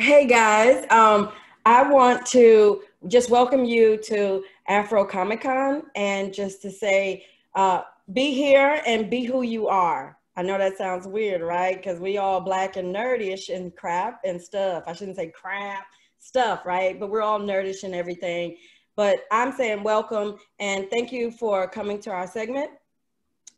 [0.00, 1.30] Hey guys, um,
[1.66, 7.82] I want to just welcome you to Afro Comic Con and just to say, uh,
[8.14, 10.16] be here and be who you are.
[10.38, 11.76] I know that sounds weird, right?
[11.76, 14.84] Because we all black and nerdyish and crap and stuff.
[14.86, 15.84] I shouldn't say crap
[16.18, 16.98] stuff, right?
[16.98, 18.56] But we're all nerdish and everything.
[18.96, 22.70] But I'm saying welcome and thank you for coming to our segment.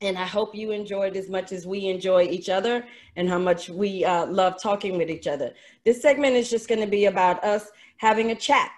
[0.02, 2.84] And I hope you enjoyed as much as we enjoy each other
[3.14, 5.54] and how much we uh, love talking with each other.
[5.84, 8.72] This segment is just going to be about us having a chat,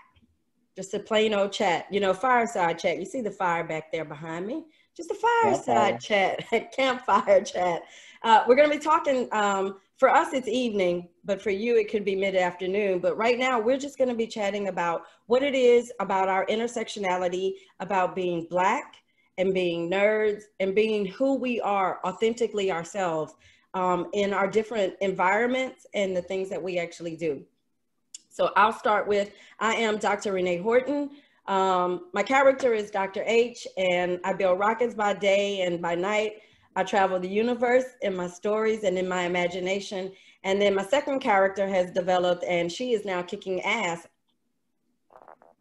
[0.76, 2.98] just a plain old chat, you know, fireside chat.
[2.98, 4.64] You see the fire back there behind me?
[4.94, 6.44] Just a fireside chat,
[6.76, 7.84] campfire chat.
[8.22, 11.90] Uh, we're going to be talking, um, for us, it's evening, but for you, it
[11.90, 12.98] could be mid afternoon.
[12.98, 16.44] But right now, we're just going to be chatting about what it is about our
[16.46, 18.96] intersectionality, about being Black
[19.38, 23.34] and being nerds and being who we are authentically ourselves
[23.74, 27.42] um, in our different environments and the things that we actually do.
[28.30, 30.32] So I'll start with I am Dr.
[30.32, 31.10] Renee Horton.
[31.46, 33.22] Um, my character is Dr.
[33.26, 36.42] H, and I build rockets by day and by night.
[36.76, 40.10] I travel the universe in my stories and in my imagination.
[40.42, 44.06] And then my second character has developed, and she is now kicking ass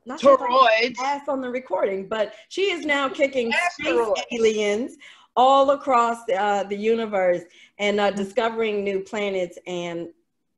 [0.05, 0.97] not Toroids.
[0.99, 4.97] ass on the recording, but she is now kicking space aliens
[5.35, 7.41] all across uh, the universe
[7.79, 10.09] and uh, discovering new planets and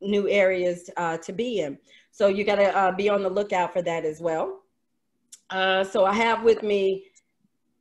[0.01, 1.77] new areas uh, to be in.
[2.11, 4.61] So you got to uh, be on the lookout for that as well.
[5.49, 7.05] Uh, so I have with me.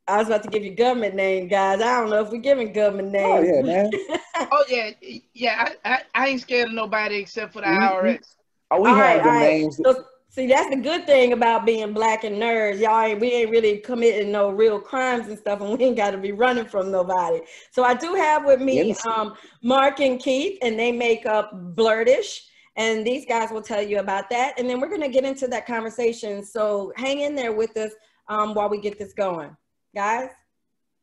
[0.07, 1.81] I was about to give you government name, guys.
[1.81, 3.49] I don't know if we're giving government names.
[3.49, 3.89] Oh yeah, man.
[4.51, 4.91] oh yeah,
[5.33, 5.69] yeah.
[5.83, 8.07] I, I, I, ain't scared of nobody except for the mm-hmm.
[8.07, 8.35] IRS.
[8.69, 9.77] Oh, we all have right, the names.
[9.77, 10.05] So,
[10.35, 12.81] See, that's the good thing about being black and nerds.
[12.81, 16.11] Y'all ain't we ain't really committing no real crimes and stuff, and we ain't got
[16.11, 17.39] to be running from nobody.
[17.71, 22.41] So I do have with me um, Mark and Keith, and they make up Blerdish,
[22.75, 24.59] and these guys will tell you about that.
[24.59, 26.43] And then we're gonna get into that conversation.
[26.43, 27.93] So hang in there with us
[28.27, 29.55] um, while we get this going,
[29.95, 30.31] guys.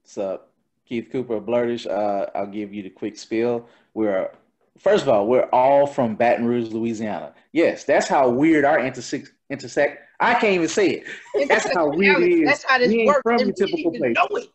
[0.03, 0.53] What's up,
[0.85, 1.91] Keith Cooper, Blerdish?
[1.91, 3.67] Uh, I'll give you the quick spiel.
[3.95, 4.31] We're
[4.79, 7.35] First of all, we're all from Baton Rouge, Louisiana.
[7.53, 9.33] Yes, that's how weird our intersect.
[9.51, 11.03] intersect I can't even say
[11.35, 11.49] it.
[11.49, 12.49] That's how weird it is.
[12.49, 13.23] That's how this we works.
[13.25, 14.49] From the typical place.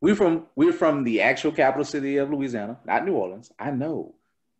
[0.00, 3.50] We're from we're from the actual capital city of Louisiana, not New Orleans.
[3.58, 4.14] I know,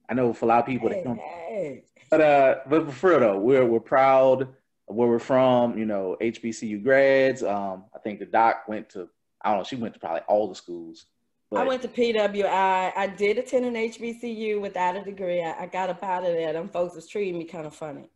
[0.08, 1.18] I know for a lot of people that come.
[1.18, 1.84] Hey.
[2.10, 5.78] But uh, but for real though, we're we're proud of where we're from.
[5.78, 7.44] You know, HBCU grads.
[7.44, 9.08] Um, I think the doc went to
[9.40, 9.64] I don't know.
[9.64, 11.06] She went to probably all the schools.
[11.50, 12.92] But, I went to PWI.
[12.94, 15.42] I did attend an HBCU without a degree.
[15.42, 16.53] I, I got up out of there.
[16.53, 18.10] Them folks was treating me kind of funny.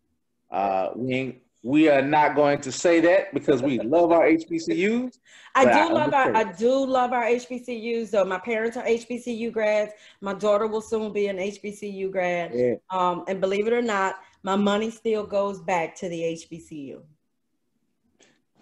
[0.51, 5.19] Uh, we ain't, we are not going to say that because we love our HBCUs.
[5.55, 8.25] I do I love our I do love our HBCUs though.
[8.25, 9.93] My parents are HBCU grads.
[10.21, 12.53] My daughter will soon be an HBCU grad.
[12.55, 12.75] Yeah.
[12.91, 17.01] Um, and believe it or not, my money still goes back to the HBCU.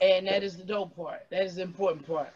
[0.00, 1.26] And that is the dope part.
[1.30, 2.32] That is the important part.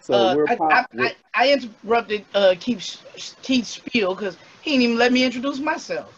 [0.00, 3.02] So uh, I, I, I, interrupted uh, Keith,
[3.42, 6.14] Keith's spiel because he didn't even let me introduce myself.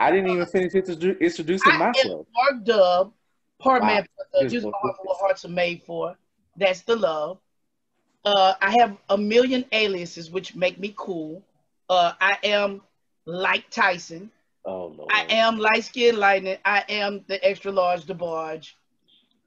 [0.00, 2.26] I didn't even finish introducing I myself.
[2.32, 3.12] Mark Dub,
[3.58, 3.88] part wow.
[3.88, 4.06] man,
[4.38, 6.16] uh, just what hearts are made for.
[6.56, 7.38] That's the love.
[8.24, 11.42] Uh, I have a million aliases which make me cool.
[11.88, 12.82] Uh, I am
[13.26, 14.30] like Tyson.
[14.64, 15.10] Oh Lord.
[15.12, 16.58] I am light skinned lightning.
[16.64, 18.72] I am the extra large DeBarge.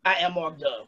[0.03, 0.87] I am Mark Dub.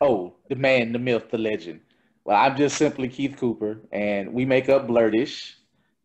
[0.00, 1.80] Oh, the man, the myth, the legend.
[2.24, 5.54] Well, I'm just simply Keith Cooper, and we make up Blerdish,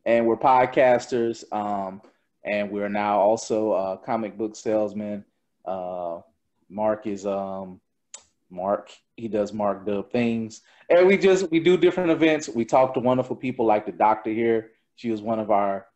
[0.06, 2.02] and we're podcasters, um,
[2.46, 5.26] and we're now also uh, comic book salesmen.
[5.66, 6.22] Uh,
[6.70, 7.82] Mark is um,
[8.50, 8.92] Mark.
[9.18, 12.48] He does Mark Dub things, and we just we do different events.
[12.48, 14.72] We talk to wonderful people like the doctor here.
[14.96, 15.88] She was one of our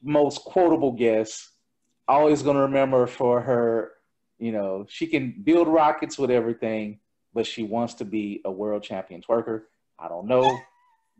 [0.00, 1.50] most quotable guests.
[2.06, 3.94] Always going to remember for her.
[4.38, 7.00] You know, she can build rockets with everything
[7.36, 9.64] but she wants to be a world champion twerker.
[9.98, 10.58] I don't know,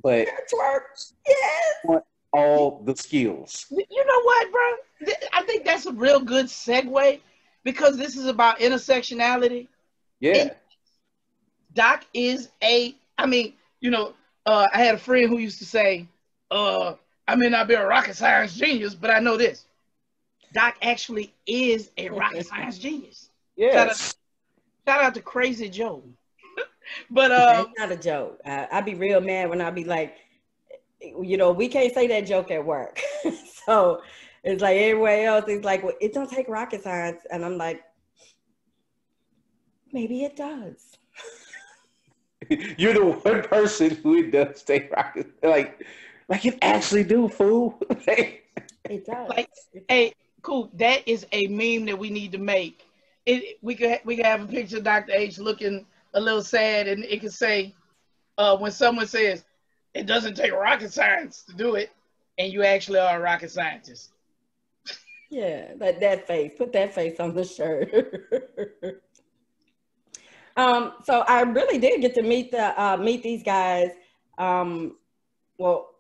[0.02, 2.02] but twerk, yes.
[2.32, 3.66] All the skills.
[3.70, 5.12] You know what, bro?
[5.32, 7.20] I think that's a real good segue
[7.64, 9.68] because this is about intersectionality.
[10.20, 10.36] Yeah.
[10.36, 10.50] And
[11.74, 12.94] Doc is a.
[13.18, 14.14] I mean, you know,
[14.46, 16.08] uh, I had a friend who used to say,
[16.50, 16.94] uh,
[17.28, 19.66] "I may not be a rocket science genius, but I know this."
[20.54, 23.28] Doc actually is a rocket science genius.
[23.56, 24.16] Yes.
[24.86, 26.02] Shout out to Crazy Joe.
[27.10, 28.40] but uh, it's not a joke.
[28.44, 30.16] I, I'd be real mad when I'd be like,
[31.00, 33.00] you know, we can't say that joke at work.
[33.66, 34.02] so
[34.44, 35.44] it's like everywhere else.
[35.48, 37.82] It's like, well, it don't take rocket science, and I'm like,
[39.92, 40.96] maybe it does.
[42.78, 45.84] You're the one person who does take rocket like
[46.28, 47.78] like it actually do, fool.
[47.90, 49.28] it does.
[49.28, 49.50] Like,
[49.88, 50.70] hey, cool.
[50.74, 52.85] That is a meme that we need to make.
[53.26, 55.12] It we could we could have a picture of Dr.
[55.12, 55.84] H looking
[56.14, 57.74] a little sad, and it could say,
[58.38, 59.44] uh, when someone says
[59.94, 61.90] it doesn't take rocket science to do it,
[62.38, 64.10] and you actually are a rocket scientist.
[65.30, 66.52] Yeah, that that face.
[66.56, 67.90] Put that face on the shirt.
[70.56, 73.90] um, so I really did get to meet the uh, meet these guys.
[74.38, 74.96] Um,
[75.58, 75.94] well,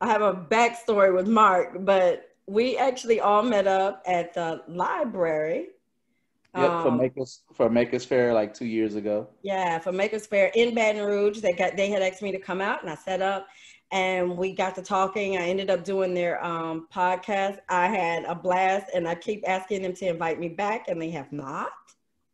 [0.00, 5.68] I have a backstory with Mark, but we actually all met up at the library.
[6.56, 9.28] Yep, for Um, Makers for Makers Fair like two years ago.
[9.42, 11.40] Yeah, for Makers Fair in Baton Rouge.
[11.40, 13.46] They got they had asked me to come out and I set up
[13.92, 15.36] and we got to talking.
[15.36, 17.58] I ended up doing their um, podcast.
[17.68, 21.10] I had a blast and I keep asking them to invite me back and they
[21.10, 21.70] have not.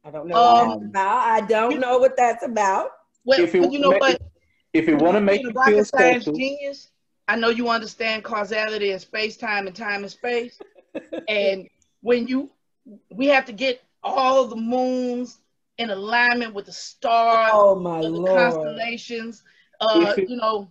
[0.05, 1.19] I don't know what that's Um, about.
[1.19, 2.91] I don't know what that's about.
[3.25, 4.21] Well, If it you know what?
[4.73, 6.91] If you want to make Being a you feel science special, genius,
[7.29, 10.59] I know you understand causality in space time and time and space.
[11.29, 11.69] and
[12.01, 12.51] when you,
[13.11, 15.39] we have to get all the moons
[15.79, 18.39] in alignment with the stars, Oh my of the lord.
[18.39, 19.43] constellations.
[19.81, 20.71] Uh, it- you know,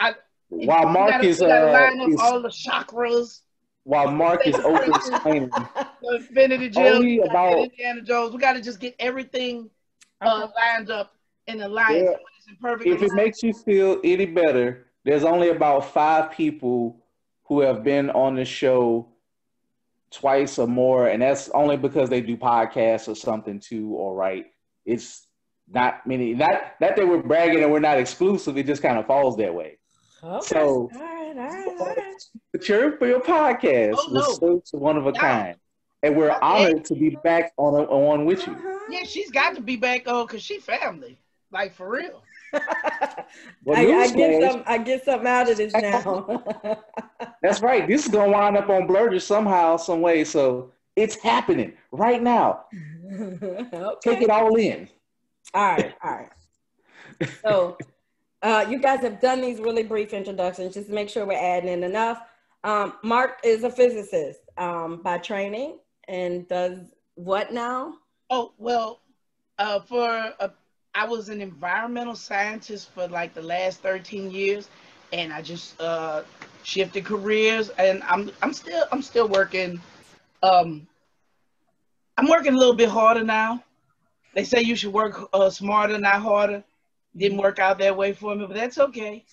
[0.00, 0.14] I
[0.48, 3.40] while Mark gotta, is uh, is- all the chakras,
[3.84, 8.32] while Mark is over explaining, the Infinity Gems, Only we about- Indiana Jones.
[8.32, 9.70] We got to just get everything
[10.20, 11.14] uh, lined up
[11.46, 12.04] in alliance.
[12.10, 12.16] Yeah.
[12.46, 13.16] so perfect if it alignment.
[13.16, 17.02] makes you feel any better, there's only about five people
[17.44, 19.08] who have been on the show
[20.10, 24.46] twice or more, and that's only because they do podcasts or something too, or right.
[24.84, 25.26] It's
[25.68, 26.32] not many.
[26.34, 28.56] Not that they were bragging and we're not exclusive.
[28.56, 29.78] It just kind of falls that way.
[30.22, 30.46] Okay.
[30.46, 32.14] So- all right, all right, all right.
[32.52, 34.62] But for your podcast Oh, was no.
[34.64, 35.18] so one of a No.
[35.20, 35.56] kind,
[36.02, 36.38] and we're Okay.
[36.40, 38.52] honored to be back on a, on with you.
[38.54, 38.78] Uh-huh.
[38.88, 41.18] Yeah, she's got to be back on because she family,
[41.50, 42.22] like for real.
[43.64, 46.44] Well, I, I get some I get something out of this now.
[47.42, 47.86] That's right.
[47.86, 50.22] This is gonna wind up on Blerdish somehow, some way.
[50.22, 52.66] So it's happening right now.
[54.02, 54.88] Take it all in.
[55.52, 57.30] All right, all right.
[57.42, 57.76] So,
[58.42, 61.68] uh, you guys have done these really brief introductions just to make sure we're adding
[61.68, 62.20] in enough.
[62.62, 65.78] Um, Mark is a physicist um, by training
[66.08, 66.78] and does
[67.14, 67.94] what now?
[68.30, 69.00] Oh well,
[69.58, 70.50] uh, for a,
[70.96, 74.70] I was an environmental scientist for like the last thirteen years,
[75.12, 76.22] and I just uh,
[76.62, 79.78] shifted careers, and I'm I'm still I'm still working.
[80.42, 80.88] Um,
[82.16, 83.62] I'm working a little bit harder now.
[84.34, 86.64] They say you should work uh, smarter, not harder.
[87.14, 89.24] Didn't work out that way for me, but that's okay.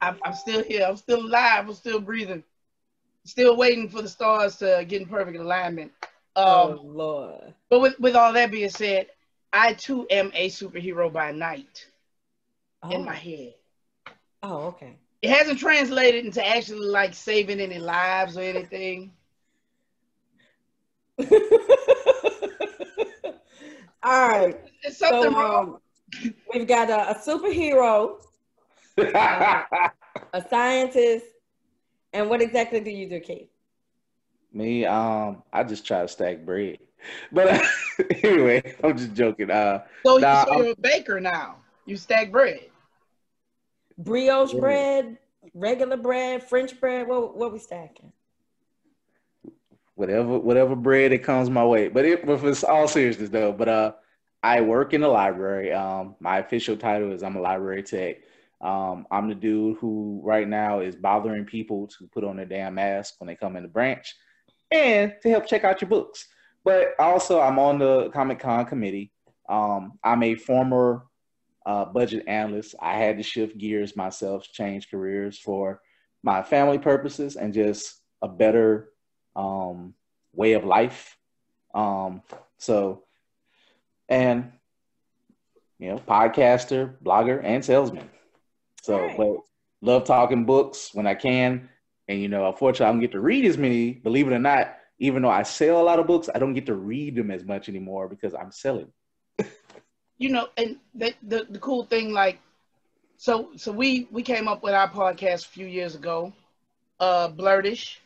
[0.00, 0.86] I'm, I'm still here.
[0.88, 1.68] I'm still alive.
[1.68, 2.42] I'm still breathing.
[3.26, 5.92] Still waiting for the stars to get in perfect alignment.
[6.36, 7.54] Um, oh Lord.
[7.68, 9.08] but with, with all that being said,
[9.52, 11.86] I too am a superhero by night
[12.84, 13.04] in Oh.
[13.04, 13.54] my head.
[14.42, 14.96] oh, okay.
[15.22, 19.12] It hasn't translated into actually like saving any lives or anything.
[24.02, 24.58] All right.
[24.82, 25.78] There's something So wrong.
[26.24, 28.16] um, we've got a, a superhero,
[28.98, 31.26] a scientist,
[32.12, 33.48] and what exactly do you do, Keith?
[34.52, 36.78] Me, um, I just try to stack bread.
[37.32, 37.62] But
[38.24, 39.50] anyway, I'm just joking.
[39.50, 41.56] Uh, So, nah, so I'm- you're a baker now.
[41.86, 42.60] You stack bread.
[43.98, 44.60] Brioche Yeah.
[44.60, 45.18] bread,
[45.54, 47.06] regular bread, French bread.
[47.08, 48.12] What what we stacking?
[49.94, 51.88] whatever whatever bread that comes my way.
[51.88, 53.92] But it, but for all seriousness though, but uh,
[54.42, 55.72] I work in the library.
[55.72, 58.16] Um, my official title is I'm a library tech.
[58.62, 62.74] Um, I'm the dude who right now is bothering people to put on their damn
[62.74, 64.14] mask when they come in the branch,
[64.70, 66.28] and to help check out your books.
[66.64, 69.12] But also, I'm on the Comic Con committee.
[69.48, 71.06] Um, I'm a former
[71.66, 72.74] uh, budget analyst.
[72.80, 75.80] I had to shift gears myself, change careers for
[76.22, 78.90] my family purposes, and just a better
[79.36, 79.94] um,
[80.34, 81.16] way of life.
[81.74, 82.22] Um,
[82.58, 83.04] so,
[84.08, 84.52] and
[85.78, 88.10] you know, podcaster, blogger, and salesman.
[88.82, 89.16] So, Right.
[89.16, 89.36] but
[89.80, 91.68] love talking books when I can.
[92.08, 93.92] And you know, unfortunately, I don't get to read as many.
[93.92, 96.66] Believe it or not, even though I sell a lot of books, I don't get
[96.66, 98.92] to read them as much anymore because I'm selling.
[100.18, 102.40] You know, and the, the the cool thing, like,
[103.16, 106.32] so so we we came up with our podcast a few years ago,
[107.00, 107.98] uh, Blerdish,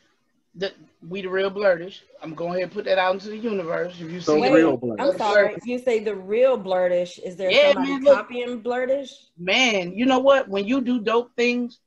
[0.54, 0.72] the
[1.08, 2.02] we the real Blerdish.
[2.22, 4.00] I'm going ahead and put that out into the universe.
[4.00, 4.98] If you So see Wait, real blood.
[4.98, 5.58] I'm sorry.
[5.64, 7.18] You say the real Blerdish.
[7.18, 8.18] Is there Yeah, somebody man, look.
[8.18, 9.10] copying Blerdish?
[9.36, 10.48] man, you know what?
[10.48, 11.80] When you do dope things,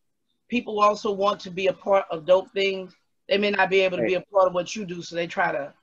[0.49, 2.95] people also want to be a part of dope things.
[3.29, 5.27] They may not be able to be a part of what you do, so they
[5.27, 5.74] try to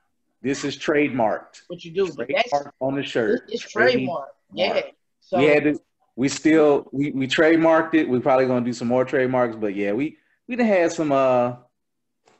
[0.42, 1.62] This is trademarked.
[1.68, 2.12] what you do.
[2.12, 3.42] But that's on the shirt.
[3.48, 4.30] it's trademark.
[4.52, 4.82] Yeah.
[5.20, 5.78] So we had to,
[6.16, 8.08] we still we, we trademarked it.
[8.08, 11.56] We're probably gonna do some more trademarks, but yeah, we we done had some uh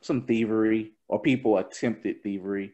[0.01, 2.73] some thievery or people attempted thievery.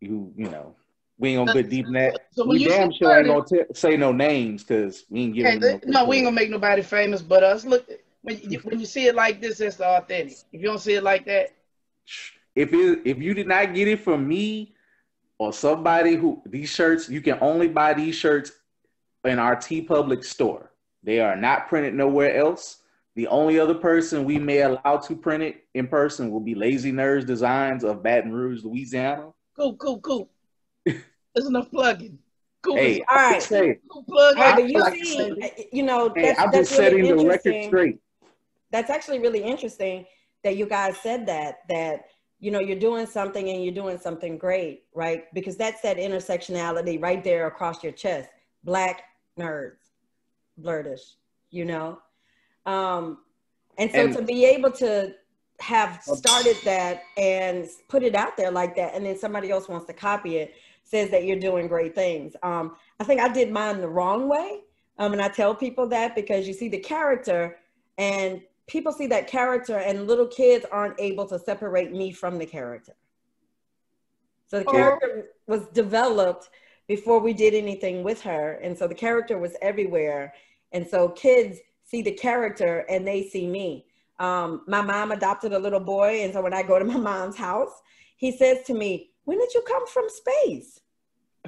[0.00, 0.74] You you know
[1.18, 2.28] we ain't gonna get deep in that.
[2.30, 5.34] So when we you damn sure ain't gonna t- say no names because we ain't
[5.34, 5.60] giving.
[5.60, 7.64] th- no, we ain't gonna make nobody famous but us.
[7.64, 7.88] Look,
[8.22, 10.38] when you, when you see it like this, it's the authentic.
[10.52, 11.50] If you don't see it like that,
[12.54, 14.74] if it if you did not get it from me
[15.38, 18.52] or somebody who these shirts you can only buy these shirts
[19.24, 20.72] in our TeePublic store.
[21.02, 22.78] They are not printed nowhere else.
[23.14, 26.92] The only other person we may allow to print it in person will be Lazy
[26.92, 29.32] Nerds Designs of Baton Rouge, Louisiana.
[29.56, 30.30] cool, cool, cool.
[30.84, 32.18] There's enough plugging.
[32.62, 32.76] Cool.
[32.76, 33.42] Hey, All right.
[33.42, 34.36] say, cool plug.
[34.36, 37.02] All right, but I you like see, you know, hey, that's, I'm that's just really
[37.02, 37.98] setting the record straight.
[38.70, 40.04] That's actually really interesting
[40.44, 42.06] that you guys said that, that,
[42.40, 45.32] you know, you're doing something and you're doing something great, right?
[45.34, 48.28] Because that's that intersectionality right there across your chest.
[48.64, 49.02] Black
[49.38, 49.76] nerds,
[50.60, 51.14] blerdish,
[51.50, 51.98] you know?
[52.66, 53.18] Um,
[53.76, 55.14] and so And- to be able to
[55.60, 59.86] have started that and put it out there like that, and then somebody else wants
[59.86, 60.54] to copy it,
[60.84, 62.36] says that you're doing great things.
[62.44, 64.60] Um, I think I did mine the wrong way.
[64.98, 67.58] Um, and I tell people that because you see the character
[67.98, 72.46] and people see that character and little kids aren't able to separate me from the
[72.46, 72.94] character.
[74.46, 74.72] So the Oh.
[74.72, 76.50] character was developed
[76.86, 78.52] before we did anything with her.
[78.62, 80.32] And so the character was everywhere.
[80.72, 83.86] And so kids see the character and they see me.
[84.18, 86.22] Um, my mom adopted a little boy.
[86.22, 87.82] And so when I go to my mom's house,
[88.16, 90.80] he says to me, When did you come from space?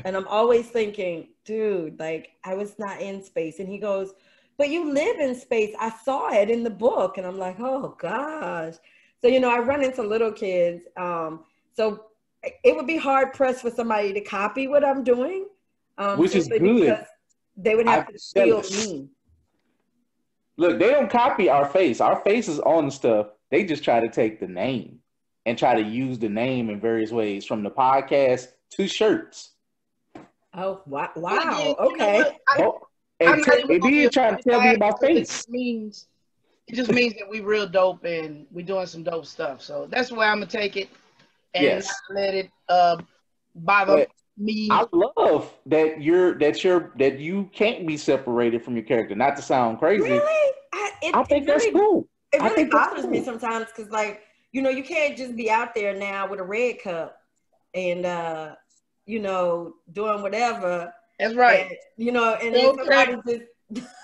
[0.05, 3.59] And I'm always thinking, dude, like I was not in space.
[3.59, 4.13] And he goes,
[4.61, 5.75] but you live in space.
[5.81, 7.17] I saw it in the book.
[7.17, 8.75] And I'm like, oh gosh.
[9.23, 10.83] So, you know, I run into little kids.
[10.99, 12.05] Um, so
[12.43, 15.47] it would be hard pressed for somebody to copy what I'm doing.
[15.97, 17.07] Um, Which is simply good.
[17.57, 19.09] They would have I'm to steal me.
[20.59, 22.03] Look, they don't copy our face.
[22.03, 23.29] Our face is on stuff.
[23.51, 24.99] They just try to take the name
[25.47, 29.53] and try to use the name in various ways, from the podcast to shirts.
[30.53, 31.13] Oh, wow.
[31.17, 32.35] Again, wow.
[32.59, 32.81] you know
[33.21, 33.29] Okay.
[33.29, 33.29] what?
[33.29, 35.17] I- I'm and not t- even and gonna be trying to tell me about because
[35.17, 35.47] It face.
[35.49, 36.07] means
[36.69, 39.63] it just means that we real dope and we doing some dope stuff.
[39.63, 40.89] So that's where I'm gonna take it
[41.55, 41.93] and Yes.
[42.11, 42.99] let it uh
[43.55, 44.09] bother But
[44.39, 44.71] me.
[44.71, 49.15] I love that you're that you're that you can't be separated from your character.
[49.15, 50.53] Not to sound crazy, Really?
[50.73, 52.09] I, it, I think it that's really cool.
[52.33, 54.23] it I really think that's bothers me sometimes because like
[54.53, 57.17] you know you can't just be out there now with a red cup
[57.75, 58.55] and uh
[59.07, 61.67] you know doing whatever That's right.
[61.67, 62.79] and, you know and then Okay.
[62.79, 63.45] somebody just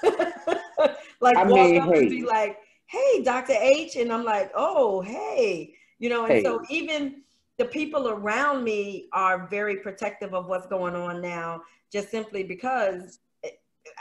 [1.20, 2.08] like I walk mean, up and hey.
[2.08, 2.58] be like
[2.88, 6.42] hey dr h and i'm like oh hey you know and Hey.
[6.44, 7.23] so even
[7.58, 13.18] the people around me are very protective of what's going on now just simply because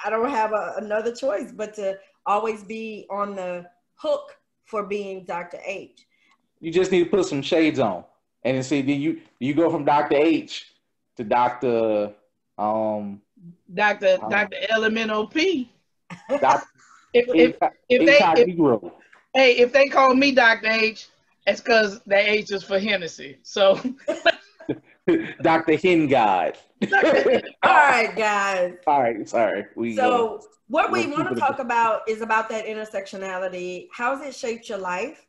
[0.03, 5.24] i don't have a, another choice but to always be on the hook for being
[5.25, 6.05] dr h
[6.60, 8.03] You just need to put some shades on,
[8.43, 8.81] and then see.
[8.81, 10.74] Then you you go from Doctor H
[11.17, 12.13] to Doctor
[12.57, 13.21] um
[13.74, 14.17] Dr.
[14.21, 14.57] Um, Dr.
[14.69, 15.71] Elemental P.
[16.39, 16.67] Doctor
[17.13, 17.55] If, if,
[17.89, 18.91] if they if,
[19.33, 20.67] hey if they call me Dr.
[20.67, 21.07] H,
[21.47, 23.39] it's because the H is for Hennessy.
[23.43, 23.79] So
[25.41, 26.57] Doctor Hen God.
[27.63, 29.65] all right guys All right, sorry.
[29.75, 33.88] We So, what we want to talk about is about that intersectionality.
[33.93, 35.25] How has it shaped your life?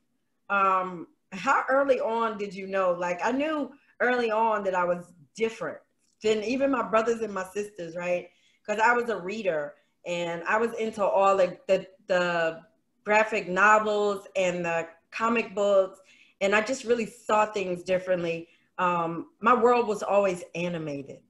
[0.49, 2.93] Um, how early on did you know?
[2.93, 5.79] Like, I knew early on that I was different
[6.23, 8.29] than even my brothers and my sisters, right?
[8.65, 9.75] Because I was a reader
[10.07, 12.61] and I was into all the, the, the
[13.05, 16.01] graphic novels and the comic books,
[16.41, 18.49] and I just really saw things differently.
[18.79, 21.21] Um, my world was always animated,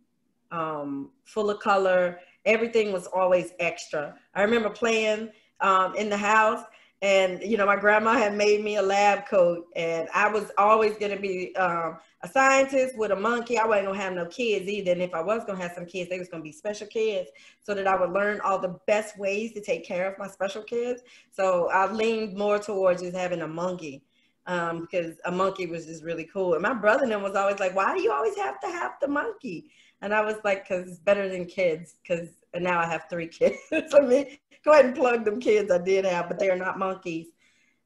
[0.51, 4.15] um, full of color everything was always extra.
[4.35, 6.63] I remember playing um, in the house,
[7.03, 10.97] and you know, my grandma had made me a lab coat, and I was always
[10.97, 13.59] going to be um, a scientist with a monkey.
[13.59, 16.09] I wasn't gonna have no kids either, and if I was gonna have some kids,
[16.09, 17.31] they was gonna be special kids,
[17.63, 20.63] so that I would learn all the best ways to take care of my special
[20.63, 21.03] kids.
[21.31, 24.03] So I leaned more towards just having a monkey.
[24.49, 26.55] Um, because a monkey was just really cool.
[26.55, 29.09] And my brother them was always like, why do you always have to have the
[29.09, 29.73] monkey?
[30.03, 31.97] And I was like, because it's better than kids.
[32.01, 32.29] Because
[32.63, 33.59] now I have three kids.
[33.73, 34.27] I mean,
[34.65, 37.29] go ahead and plug them kids I did have, but they are not monkeys.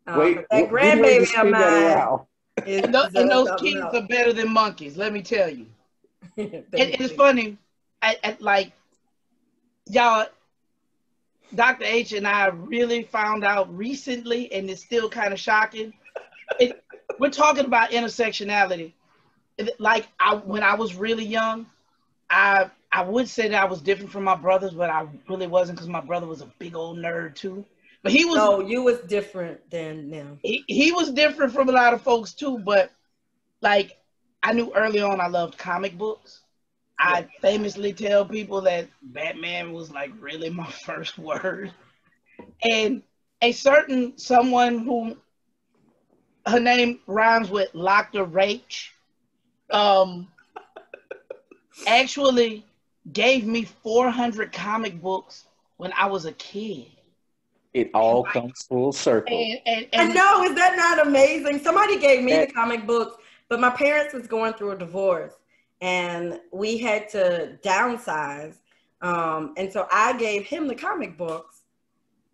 [0.07, 2.21] Um, Wait, that good way to grandbaby of spin that mine around.
[2.67, 3.95] is and, tho- and those kids else.
[3.95, 4.97] are better than monkeys.
[4.97, 5.67] Let me tell you.
[6.37, 7.59] It, it's funny.
[8.03, 8.73] I, I, like
[9.87, 10.27] y'all,
[11.55, 11.85] Dr.
[11.85, 15.93] H and I really found out recently, and it's still kind of shocking.
[16.59, 16.83] It,
[17.19, 18.93] we're talking about intersectionality.
[19.79, 21.67] Like I, when I was really young,
[22.31, 25.79] I I would say that I was different from my brothers, but I really wasn't
[25.79, 27.65] because my brother was a big old nerd too.
[28.03, 30.41] But he was No, you was different than them.
[30.43, 32.91] he, he was different from a lot of folks too, but
[33.63, 33.99] like
[34.43, 36.41] I knew early on I loved comic books.
[36.99, 41.73] I famously tell people that Batman was like really my first word.
[42.71, 43.03] And
[43.43, 45.17] a certain someone who
[46.47, 48.89] her name rhymes with Locked Rach,
[49.71, 50.29] um,
[51.87, 52.65] actually
[53.13, 56.87] gave me 400 comic books when I was a kid.
[57.73, 59.37] It all comes full circle.
[59.39, 61.61] And, and, and I know, is that not amazing?
[61.61, 63.17] Somebody gave me the comic books,
[63.49, 65.35] but my parents was going through a divorce
[65.81, 68.57] and we had to downsize.
[69.03, 71.63] Um, and so I gave him the comic books.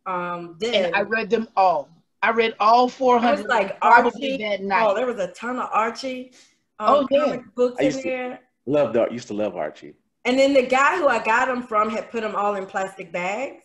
[0.07, 1.91] Um, then and I read them all.
[2.23, 4.39] I read all 400 was like Archie.
[4.39, 4.87] that night.
[4.87, 6.33] Oh, there was a ton of Archie
[6.79, 7.25] um, Oh, yeah.
[7.25, 8.41] comic books I in to- there.
[8.69, 9.95] Loved Used to love Archie.
[10.27, 13.13] And then the guy who I got them from had put them all in plastic
[13.13, 13.63] bags.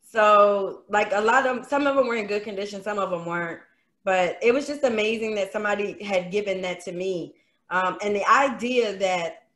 [0.00, 3.10] So like a lot of them, some of them were in good condition, some of
[3.10, 3.60] them weren't.
[4.04, 7.34] But it was just amazing that somebody had given that to me.
[7.68, 9.48] Um, and the idea that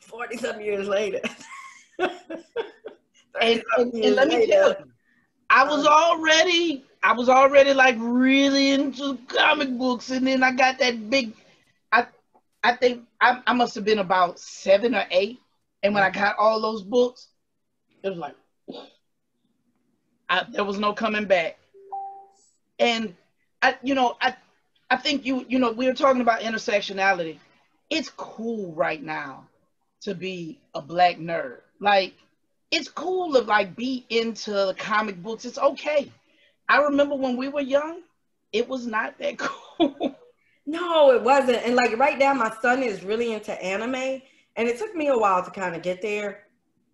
[0.00, 1.20] 40 some years later.
[1.98, 2.10] and,
[3.40, 4.76] 30-some and, and let me tell you,
[5.50, 10.80] I was already, I was already like really into comic books, and then I got
[10.80, 11.32] that big.
[11.92, 12.06] I,
[12.64, 15.40] I think I, I must have been about seven or eight,
[15.82, 16.20] and when I mm-hmm.
[16.20, 17.28] got all those books,
[18.02, 18.34] it was like,
[20.28, 21.56] I, there was no coming back.
[22.78, 23.14] And
[23.62, 24.34] I, you know, I,
[24.90, 27.38] I think you, you know, we were talking about intersectionality.
[27.88, 29.46] It's cool right now
[30.02, 31.60] to be a black nerd.
[31.80, 32.12] Like,
[32.70, 35.46] it's cool to like be into comic books.
[35.46, 36.12] It's okay.
[36.68, 38.02] I remember when we were young,
[38.52, 39.38] it was not that
[39.78, 40.14] cool.
[40.66, 41.58] No, it wasn't.
[41.64, 44.22] And like right now, my son is really into anime,
[44.56, 46.44] and it took me a while to kind of get there,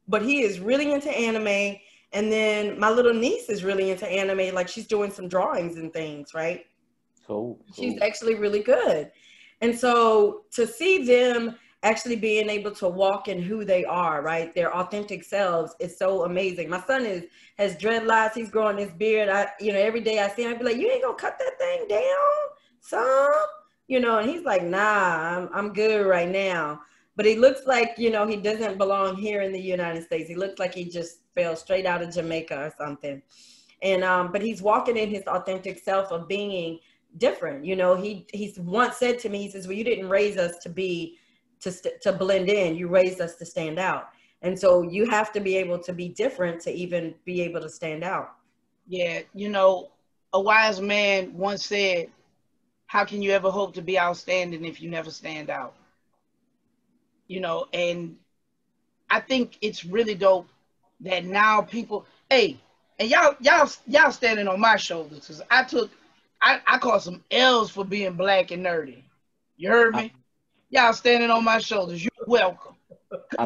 [0.08, 1.76] but he is really into anime.
[2.12, 4.54] And then my little niece is really into anime.
[4.54, 6.66] Like she's doing some drawings and things, right?
[7.26, 7.60] Cool.
[7.76, 9.12] She's actually really good.
[9.60, 14.54] And so to see them actually being able to walk in who they are, right?
[14.54, 16.68] Their authentic selves is so amazing.
[16.68, 17.24] My son is
[17.56, 19.28] has dreadlocks, he's growing his beard.
[19.28, 21.38] I, you know, every day I see him, I be like, you ain't gonna cut
[21.38, 22.02] that thing down,
[22.80, 23.32] son.
[23.90, 26.82] You know, and he's like, nah, I'm I'm good right now.
[27.16, 30.28] But he looks like, you know, he doesn't belong here in the United States.
[30.28, 33.22] He looks like he just fell straight out of Jamaica or something.
[33.82, 36.78] And um, but he's walking in his authentic self of being
[37.18, 37.64] different.
[37.64, 40.58] You know, he he's once said to me, he says, "Well, you didn't raise us
[40.58, 41.18] to be
[41.60, 42.76] to st- to blend in.
[42.76, 44.10] You raised us to stand out."
[44.42, 47.68] And so you have to be able to be different to even be able to
[47.68, 48.30] stand out.
[48.86, 49.90] yeah, you know,
[50.32, 52.08] a wise man once said,
[52.90, 55.74] How can you ever hope to be outstanding if you never stand out?
[57.28, 58.16] You know, and
[59.08, 60.48] I think it's really dope
[61.02, 62.58] that now people, hey,
[62.98, 65.88] and y'all, y'all, y'all standing on my shoulders because I took,
[66.42, 69.04] I, I caught some L's for being black and nerdy.
[69.56, 70.12] You heard me?
[70.70, 72.02] Y'all standing on my shoulders.
[72.02, 72.74] You're welcome.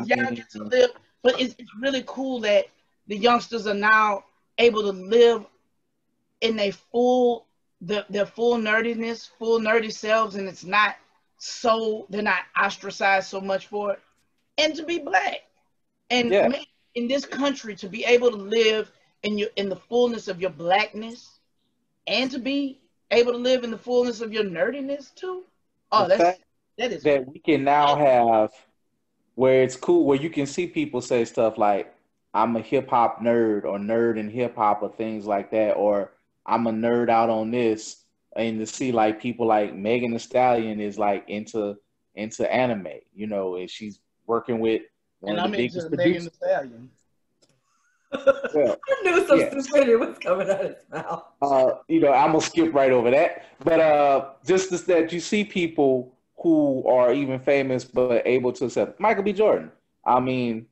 [0.07, 2.65] y'all get to live, but it's, it's really cool that
[3.09, 4.25] the youngsters are now
[4.57, 5.45] able to live
[6.41, 7.45] in their full
[7.81, 10.97] the, their full nerdiness, full nerdy selves, and it's not
[11.39, 14.01] so they're not ostracized so much for it,
[14.59, 15.43] and to be black,
[16.11, 16.49] and Yeah.
[16.49, 18.91] man, in this country to be able to live
[19.23, 21.39] in your in the fullness of your blackness,
[22.07, 25.45] and to be able to live in the fullness of your nerdiness too.
[25.93, 26.39] Oh, The that's
[26.79, 28.51] that is that we can now have
[29.35, 31.95] where it's cool where you can see people say stuff like
[32.33, 36.13] I'm a hip hop nerd or nerd in hip hop or things like that or
[36.47, 38.05] I'm a nerd out on this
[38.37, 41.77] and to see like people like Megan Thee Stallion is like into
[42.15, 44.83] into anime, you know, and she's working with
[45.21, 46.37] one and of I'm the biggest into Megan Thee producers.
[46.37, 46.91] Stallion.
[48.55, 49.61] Well, I knew some Yeah.
[49.61, 51.25] stupidity was coming out of his mouth.
[51.43, 53.45] uh, you know, I'm gonna skip right over that.
[53.65, 58.67] But uh, just as that you see people who are even famous but able to
[58.67, 59.33] accept Michael B.
[59.33, 59.71] Jordan.
[60.07, 60.67] I mean,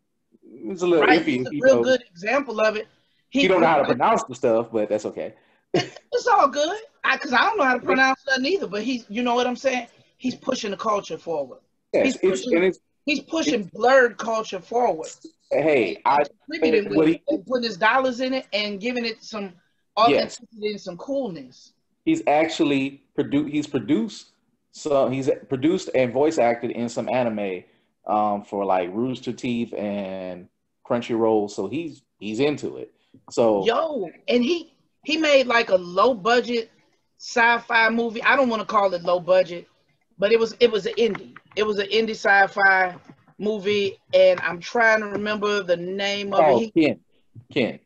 [0.44, 1.38] it's a little Right, iffy.
[1.38, 2.86] he's a real know, good example of it.
[3.30, 5.34] he don't know how to pronounce the stuff, but that's okay.
[5.74, 6.78] It's all good.
[7.10, 9.56] Because I don't know how to pronounce that either, but he's you know what I'm
[9.56, 9.88] saying?
[10.18, 11.58] He's pushing the culture forward.
[11.92, 15.08] Yes, He's it's, pushing- and it's He's pushing blerd culture forward.
[15.50, 19.52] hey, I Contributing with he- putting his dollars in it and giving it some
[20.08, 20.38] Yes.
[20.38, 21.72] authenticity and some coolness.
[22.04, 23.50] he's actually produced.
[23.52, 24.28] He's produced
[24.74, 27.64] so he's produced and voice acted in some anime
[28.06, 30.48] um, for like Rooster Teeth and
[30.86, 31.50] Crunchyroll.
[31.50, 32.92] So he's he's into it.
[33.30, 34.72] So Yo, and he
[35.04, 36.70] he made like a low budget
[37.18, 38.22] sci-fi movie.
[38.22, 39.68] I don't want to call it low budget,
[40.18, 41.36] but it was it was an indie.
[41.56, 42.96] It was an indie sci-fi
[43.38, 46.58] movie, and I'm trying to remember the name of oh, it.
[46.58, 47.00] He, Kin,
[47.52, 47.80] Kin.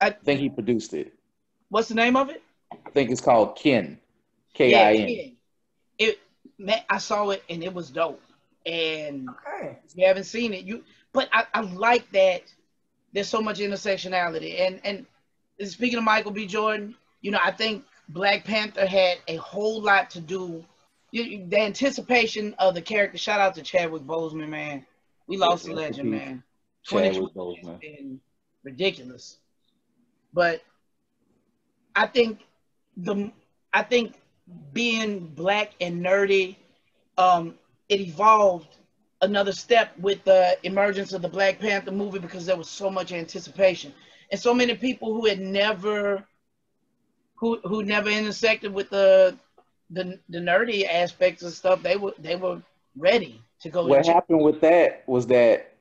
[0.00, 1.12] I- I think he produced it.
[1.68, 2.42] what's the name of it?
[2.86, 3.98] I think it's called Kin.
[4.54, 5.36] K I N.
[5.98, 6.18] It
[6.58, 8.22] man, I saw it and it was dope.
[8.66, 9.78] And Okay.
[9.84, 12.42] if you haven't seen it, you but I, I like that
[13.12, 14.60] there's so much intersectionality.
[14.60, 16.46] And and speaking of Michael B.
[16.46, 20.64] Jordan, you know, I think Black Panther had a whole lot to do.
[21.10, 23.18] You, the anticipation of the character.
[23.18, 24.86] Shout out to Chadwick Boseman, man.
[25.26, 26.42] We lost a legend, man.
[26.84, 28.18] Chadwick 2020 Boseman.
[28.64, 29.36] ridiculous.
[30.32, 30.62] But
[31.94, 32.40] I think
[32.96, 33.30] the
[33.72, 34.14] I think
[34.72, 36.56] being black and nerdy,
[37.18, 37.54] um,
[37.88, 38.76] it evolved
[39.22, 43.12] another step with the emergence of the Black Panther movie because there was so much
[43.12, 43.92] anticipation
[44.30, 46.24] and so many people who had never
[47.36, 49.36] who who never intersected with the
[49.90, 52.60] the, the nerdy aspects of stuff they were they were
[52.96, 55.74] ready to go What happened with that was that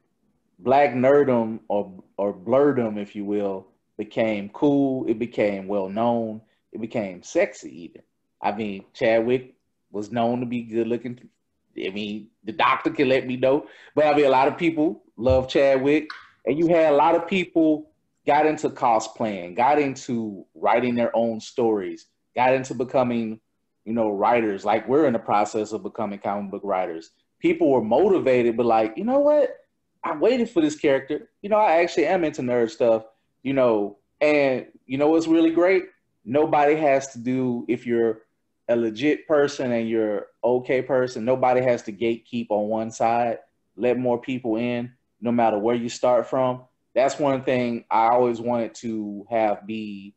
[0.60, 5.06] black nerdum or or blerdom, if you will, became cool.
[5.08, 6.41] It became well known.
[6.71, 8.04] It became sexy even.
[8.41, 9.56] I mean, Chadwick
[9.91, 11.30] was known to be good looking.
[11.77, 15.03] I mean, the doctor can let me know, but I mean, a lot of people
[15.17, 16.10] love Chadwick,
[16.45, 17.91] and you had a lot of people
[18.25, 23.39] got into cosplaying, got into writing their own stories, got into becoming,
[23.86, 24.63] you know, writers.
[24.65, 27.12] Like we're in the process of becoming comic book writers.
[27.39, 29.57] People were motivated, but like, you know what?
[30.03, 31.29] I waited for this character.
[31.41, 33.05] You know, I actually am into nerd stuff.
[33.43, 35.84] You know, and you know what's really great?
[36.23, 38.21] Nobody has to do if you're
[38.69, 41.25] a legit person and you're okay person.
[41.25, 43.39] Nobody has to gatekeep on one side.
[43.75, 46.63] Let more people in, no matter where you start from.
[46.93, 50.13] That's one thing I always wanted to have be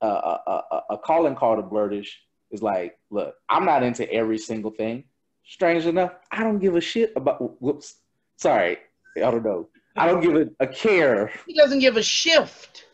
[0.00, 2.08] a, a, a, a calling card to Blerdish.
[2.50, 5.04] Is like, look, I'm not into every single thing.
[5.44, 7.60] Strange enough, I don't give a shit about.
[7.60, 7.96] Whoops,
[8.36, 8.78] sorry,
[9.16, 9.68] I don't know.
[9.96, 12.84] I don't give a, a care he doesn't give a shift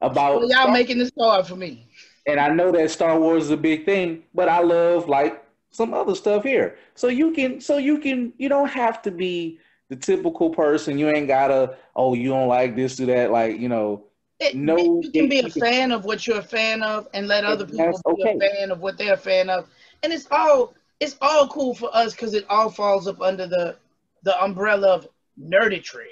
[0.00, 0.40] about.
[0.40, 1.86] well, y'all making this hard for me
[2.26, 5.92] and I know that Star Wars is a big thing, but I love like some
[5.92, 6.76] other stuff here.
[6.94, 9.58] So you can, so you can, you don't have to be
[9.88, 10.98] the typical person.
[10.98, 13.30] You ain't gotta, oh, you don't like this or that.
[13.32, 14.04] Like you know,
[14.38, 17.44] It- No you can be a fan of what you're a fan of and let
[17.44, 18.36] other people be okay.
[18.36, 19.68] a fan of what they're a fan of
[20.02, 23.76] and it's all it's all cool for us because it all falls up under the
[24.22, 25.08] the umbrella of
[25.40, 26.06] nerditry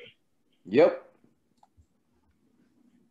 [0.66, 1.04] yep.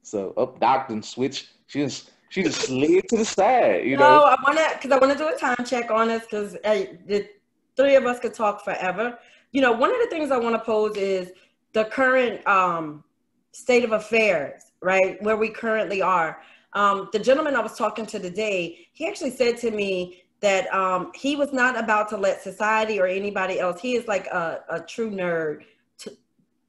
[0.03, 1.47] So up, Doc and switch.
[1.67, 3.85] She just, she just slid to the side.
[3.85, 6.07] You no, know, I want to because I want to do a time check on
[6.07, 7.27] this because the
[7.75, 9.17] three of us could talk forever.
[9.51, 11.31] You know, one of the things I want to pose is
[11.73, 13.03] the current um,
[13.51, 16.41] state of affairs, right, where we currently are.
[16.73, 21.11] Um, the gentleman I was talking to today, he actually said to me that um,
[21.15, 23.81] he was not about to let society or anybody else.
[23.81, 25.63] He is like a, a true nerd,
[25.97, 26.17] t-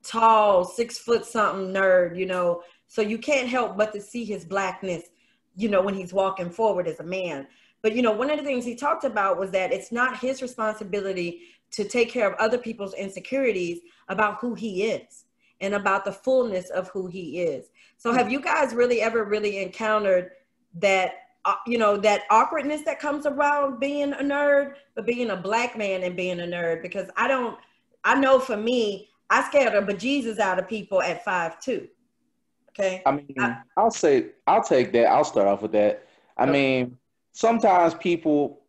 [0.02, 2.62] tall, six foot something nerd, you know.
[2.88, 5.09] So you can't help but to see his blackness
[5.56, 7.46] you know, when he's walking forward as a man.
[7.82, 10.42] But, you know, one of the things he talked about was that it's not his
[10.42, 15.24] responsibility to take care of other people's insecurities about who he is
[15.60, 17.70] and about the fullness of who he is.
[17.96, 20.30] So, have you guys really ever really encountered
[20.74, 21.12] that,
[21.44, 25.76] uh, you know, that awkwardness that comes around being a nerd, but being a black
[25.76, 26.82] man and being a nerd?
[26.82, 27.58] Because I don't,
[28.04, 31.88] I know for me, I scared the bejesus out of people at five two.
[32.78, 33.02] Okay.
[33.04, 35.06] I mean, I- I'll say, I'll take that.
[35.06, 36.06] I'll start off with that.
[36.36, 36.52] I Okay.
[36.52, 36.98] mean,
[37.32, 38.60] sometimes people,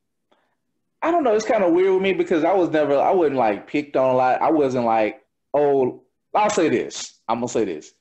[1.02, 3.38] I don't know, it's kind of weird with me because I was never, I wasn't
[3.38, 4.42] like picked on a lot.
[4.42, 7.20] I wasn't like, oh, I'll say this.
[7.28, 7.94] I'm gonna say this.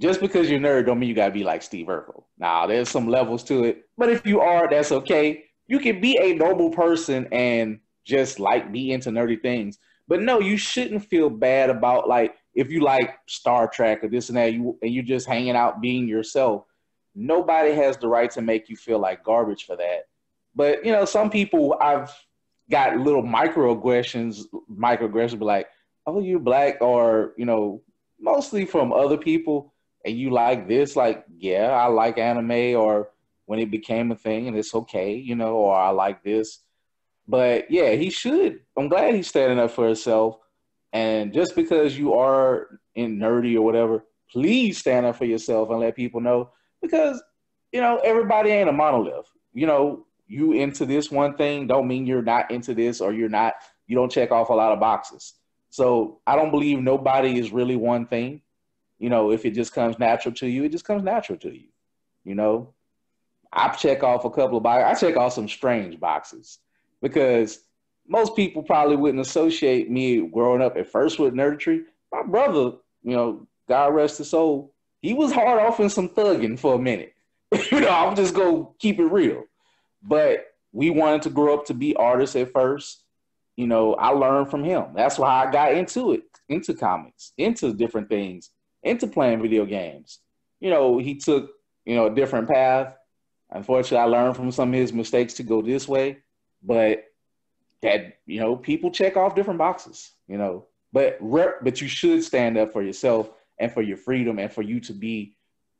[0.00, 2.24] Just because you're nerd don't mean you gotta be like Steve Urkel.
[2.38, 5.44] Now, there's some levels to it, but if you are, that's okay.
[5.66, 9.78] You can be a noble person and just like be into nerdy things.
[10.08, 14.28] But no, you shouldn't feel bad about like if you like Star Trek or this
[14.28, 16.64] and that, you and you're just hanging out being yourself.
[17.14, 20.06] Nobody has the right to make you feel like garbage for that.
[20.54, 22.10] But you know, some people I've
[22.70, 25.68] got little microaggressions, microaggressions, be like,
[26.06, 27.82] "Oh, you're black," or you know,
[28.20, 33.10] mostly from other people, and you like this, like, yeah, I like anime, or
[33.46, 36.60] when it became a thing, and it's okay, you know, or I like this.
[37.26, 38.60] But yeah, he should.
[38.76, 40.38] I'm glad he's standing up for himself.
[40.94, 45.80] And just because you are in nerdy or whatever, please stand up for yourself and
[45.80, 47.20] let people know because
[47.72, 49.26] you know everybody ain't a monolith.
[49.52, 53.28] You know, you into this one thing don't mean you're not into this or you're
[53.28, 53.54] not
[53.88, 55.34] you don't check off a lot of boxes.
[55.70, 58.42] So I don't believe nobody is really one thing.
[58.98, 61.66] You know, if it just comes natural to you, it just comes natural to you.
[62.22, 62.72] You know,
[63.52, 65.02] I check off a couple of boxes.
[65.02, 66.60] I check off some strange boxes
[67.02, 67.58] because
[68.06, 71.84] most people probably wouldn't associate me growing up at first with nerdistry.
[72.12, 76.58] My brother, you know, God rest his soul, he was hard off in some thugging
[76.58, 77.14] for a minute.
[77.70, 79.44] you know, I'm just gonna keep it real.
[80.02, 83.02] But we wanted to grow up to be artists at first.
[83.56, 84.86] You know, I learned from him.
[84.94, 88.50] That's why I got into it, into comics, into different things,
[88.82, 90.18] into playing video games.
[90.60, 91.50] You know, he took,
[91.84, 92.96] you know, a different path.
[93.50, 96.18] Unfortunately, I learned from some of his mistakes to go this way,
[96.62, 97.04] but
[97.84, 102.22] that, you know, people check off different boxes, you know, but rep, but you should
[102.24, 105.36] stand up for yourself and for your freedom and for you to be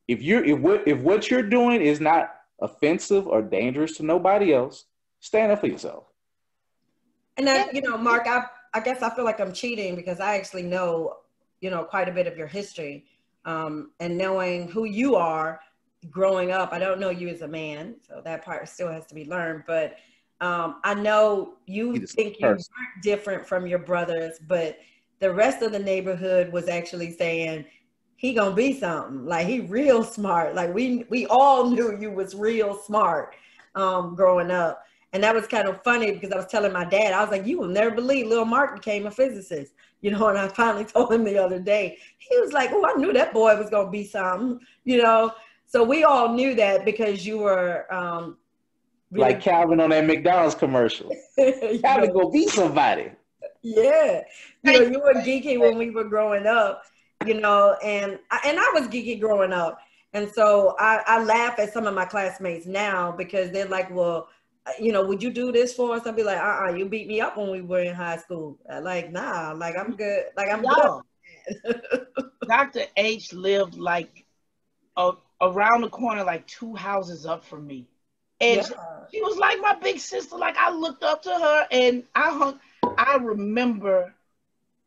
[0.08, 4.52] if you're if what if what you're doing is not offensive or dangerous to nobody
[4.52, 4.84] else,
[5.20, 6.04] stand up for yourself.
[7.36, 10.36] And then, you know, Mark, I I guess I feel like I'm cheating because I
[10.36, 11.16] actually know,
[11.60, 13.06] you know, quite a bit of your history.
[13.46, 15.60] Um, and knowing who you are
[16.10, 19.14] growing up, I don't know you as a man, so that part still has to
[19.14, 19.64] be learned.
[19.66, 19.96] But
[20.44, 22.60] um, I know you think you aren't
[23.02, 24.78] different from your brothers, but
[25.20, 27.64] the rest of the neighborhood was actually saying
[28.16, 29.24] he gonna be something.
[29.24, 30.54] Like he real smart.
[30.54, 33.36] Like we we all knew you was real smart
[33.74, 34.82] um, growing up.
[35.14, 37.46] And that was kind of funny because I was telling my dad, I was like,
[37.46, 39.72] you will never believe little Mark became a physicist.
[40.02, 41.96] You know, and I finally told him the other day.
[42.18, 45.32] He was like, Oh, I knew that boy was gonna be something, you know.
[45.64, 48.36] So we all knew that because you were um
[49.14, 51.10] like Calvin on that McDonald's commercial.
[51.82, 53.10] Calvin go be somebody.
[53.62, 54.22] Yeah.
[54.62, 56.84] You know, you were geeky when we were growing up
[57.26, 59.78] you know, and and I was geeky growing up.
[60.12, 64.28] And so I, I laugh at some of my classmates now because they're like, well,
[64.78, 66.06] you know, would you do this for us?
[66.06, 68.58] I'd be like, uh-uh, you beat me up when we were in high school.
[68.80, 70.26] Like, nah, like I'm good.
[70.36, 71.76] Like I'm good.
[72.46, 72.82] Dr.
[72.96, 74.24] H lived like
[74.96, 77.88] uh, around the corner, like two houses up from me.
[78.40, 79.04] And yeah.
[79.10, 80.36] she was like my big sister.
[80.36, 82.60] Like I looked up to her and I hung,
[82.98, 84.14] I remember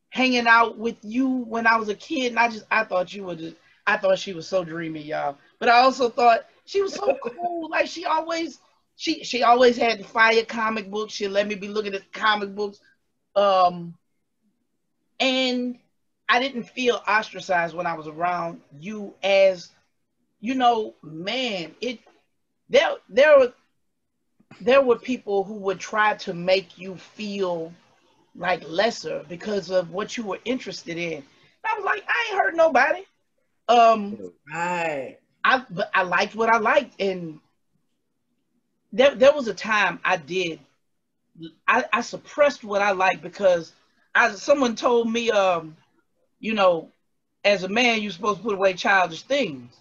[0.10, 3.24] hanging out with you when I was a kid, and I just I thought you
[3.24, 3.56] were just
[3.86, 5.38] I thought she was so dreamy, y'all.
[5.60, 7.70] But I also thought she was so cool.
[7.70, 8.60] Like she always
[8.96, 11.14] she she always had the fire comic books.
[11.14, 12.80] She let me be looking at the comic books.
[13.36, 13.96] Um
[15.20, 15.80] and
[16.30, 19.72] I didn't feel ostracized when I was around you as
[20.40, 22.00] you know, man, it
[22.70, 23.54] there there were
[24.62, 27.74] there were people who would try to make you feel
[28.36, 31.24] like lesser because of what you were interested in.
[31.66, 33.04] I was like, I ain't hurt nobody.
[33.68, 35.18] Um, right.
[35.44, 37.40] I but I liked what I liked, and
[38.92, 40.60] there there was a time I did.
[41.68, 43.74] I, I suppressed what I liked because
[44.16, 45.76] I someone told me, um,
[46.40, 46.90] you know,
[47.44, 49.74] as a man you're supposed to put away childish things.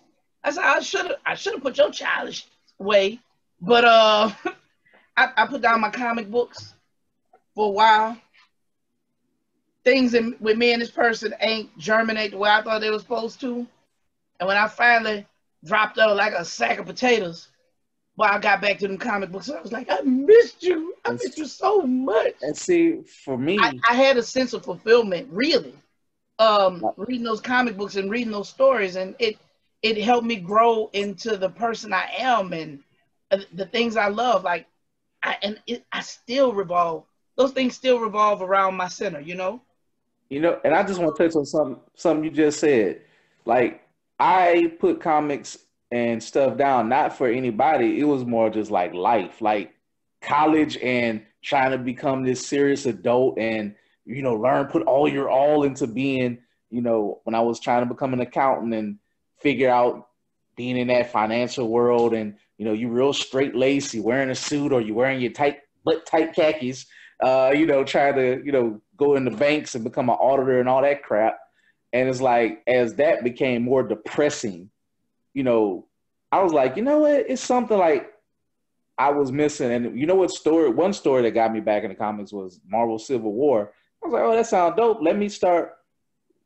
[0.45, 2.47] I said I should have I should have put your childish
[2.81, 3.21] away,
[3.61, 4.31] but uh,
[5.17, 6.75] I, I put down my comic books
[7.55, 8.17] for a while
[9.87, 12.99] things in, with me and this person ain't germinate the way I thought they were
[12.99, 13.67] supposed to.
[14.41, 15.25] And when I finally
[15.65, 17.49] dropped out like a sack of potatoes,
[18.17, 19.49] well, I got back to them comic books.
[19.49, 20.95] I was like, I missed you.
[21.05, 22.35] I missed you so much.
[22.43, 25.75] And see, for me, I, I had a sense of fulfillment, really,
[26.41, 29.37] um, reading those comic books and reading those stories, and it
[29.87, 32.81] it helped me grow into the person I am and
[33.31, 34.43] uh, the things I love.
[34.43, 34.67] Like,
[35.23, 37.05] I and it, I still revolve.
[37.37, 39.63] Those things still revolve around my center, you know.
[40.29, 43.03] You know, and I just want to touch on something something you just said.
[43.45, 43.83] Like
[44.19, 45.59] I put comics
[45.93, 48.01] and stuff down not for anybody.
[48.01, 49.73] It was more just like life, like
[50.21, 55.31] college and trying to become this serious adult and you know learn put all your
[55.31, 56.39] all into being
[56.71, 58.99] you know when I was trying to become an accountant and
[59.47, 60.09] figure out
[60.57, 64.35] being in that financial world and you know you real straight laced, you wearing a
[64.35, 66.87] suit or you wearing your tight butt tight khakis,
[67.23, 70.69] uh, you know, trying to you know go into banks and become an auditor and
[70.69, 71.39] all that crap.
[71.93, 74.69] And it's like, as that became more depressing,
[75.33, 75.87] you know,
[76.33, 77.27] I was like, you know what?
[77.29, 78.11] It's something like
[78.99, 79.71] I was missing.
[79.71, 80.71] And you know what story?
[80.71, 83.73] One story that got me back in the comics was Marvel Civil War.
[84.03, 84.99] I was like, oh, that sounds dope.
[85.01, 85.76] Let me start.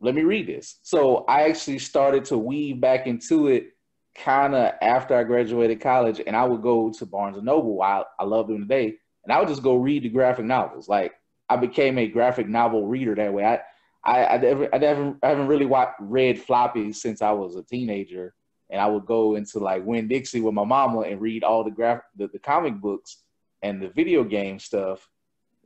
[0.00, 0.78] Let me read this.
[0.82, 3.72] So I actually started to weave back into it
[4.14, 7.82] kind of after I graduated college, and I would go to Barnes and Noble.
[7.82, 10.88] I, I love them today, and I would just go read the graphic novels.
[10.88, 11.12] Like
[11.48, 13.44] I became a graphic novel reader that way.
[13.44, 13.60] I
[14.04, 17.62] I I never I never I haven't really watched read floppies since I was a
[17.62, 18.34] teenager,
[18.70, 22.00] and I would go into like Winn-Dixie with my mama and read all the graph
[22.16, 23.18] the, the comic books
[23.62, 25.08] and the video game stuff.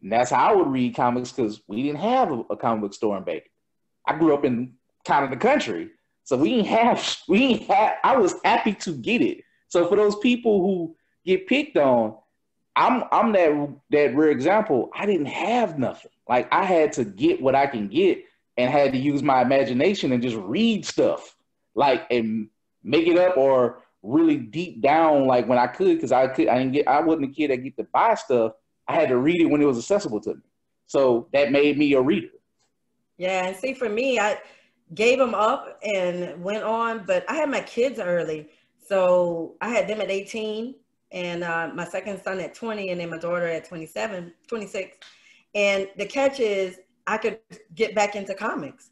[0.02, 2.94] And that's how I would read comics because we didn't have a, a, comic book
[2.94, 3.50] store in Bacon.
[4.06, 5.90] I grew up in kind of the country,
[6.24, 7.94] so we didn't have we didn't have.
[8.04, 9.42] I was happy to get it.
[9.68, 12.16] So for those people who get picked on,
[12.76, 14.90] I'm I'm that that rare example.
[14.94, 16.10] I didn't have nothing.
[16.28, 18.24] Like I had to get what I can get
[18.56, 21.36] and had to use my imagination and just read stuff
[21.74, 22.48] like and
[22.82, 26.58] make it up or really deep down, like when I could, because I could, I
[26.58, 28.52] didn't get, I wasn't a kid that get to buy stuff.
[28.86, 30.42] I had to read it when it was accessible to me.
[30.86, 32.28] So that made me a reader.
[33.16, 34.38] Yeah, and see, for me, I
[34.94, 38.48] gave them up and went on, but I had my kids early,
[38.86, 40.74] so I had them at 18,
[41.12, 44.98] and uh, my second son at 20, and then my daughter at 27, 26.
[45.54, 47.38] And the catch is, I could
[47.74, 48.90] get back into comics,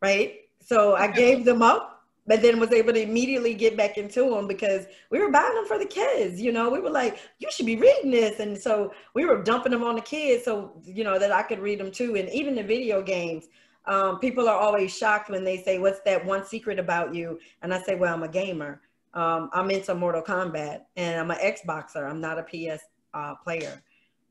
[0.00, 0.36] right?
[0.60, 1.97] So I gave them up
[2.28, 5.64] but then was able to immediately get back into them because we were buying them
[5.64, 6.38] for the kids.
[6.40, 8.38] You know, we were like, you should be reading this.
[8.38, 11.58] And so we were dumping them on the kids so, you know, that I could
[11.58, 12.16] read them too.
[12.16, 13.46] And even the video games,
[13.86, 17.38] um, people are always shocked when they say, what's that one secret about you?
[17.62, 18.82] And I say, well, I'm a gamer.
[19.14, 22.08] Um, I'm into Mortal Kombat and I'm an Xboxer.
[22.08, 22.82] I'm not a PS
[23.14, 23.82] uh, player.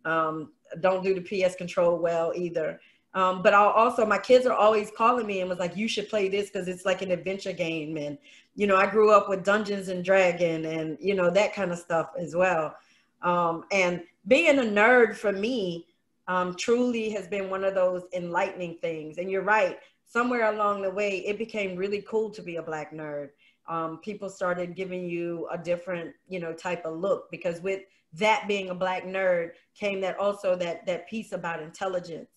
[0.05, 2.79] Um, don't do the PS control well either.
[3.13, 6.09] Um, but I'll also, my kids are always calling me and was like, you should
[6.09, 7.97] play this because it's like an adventure game.
[7.97, 8.17] And,
[8.55, 11.79] you know, I grew up with Dungeons and Dragon and, you know, that kind of
[11.79, 12.75] stuff as well.
[13.21, 15.87] Um, and being a nerd for me
[16.27, 19.17] um, truly has been one of those enlightening things.
[19.17, 22.93] And you're right, somewhere along the way, it became really cool to be a Black
[22.93, 23.29] nerd.
[23.67, 27.81] Um, people started giving you a different, you know, type of look because with
[28.13, 32.29] that being a Black nerd came that also that, that piece about intelligence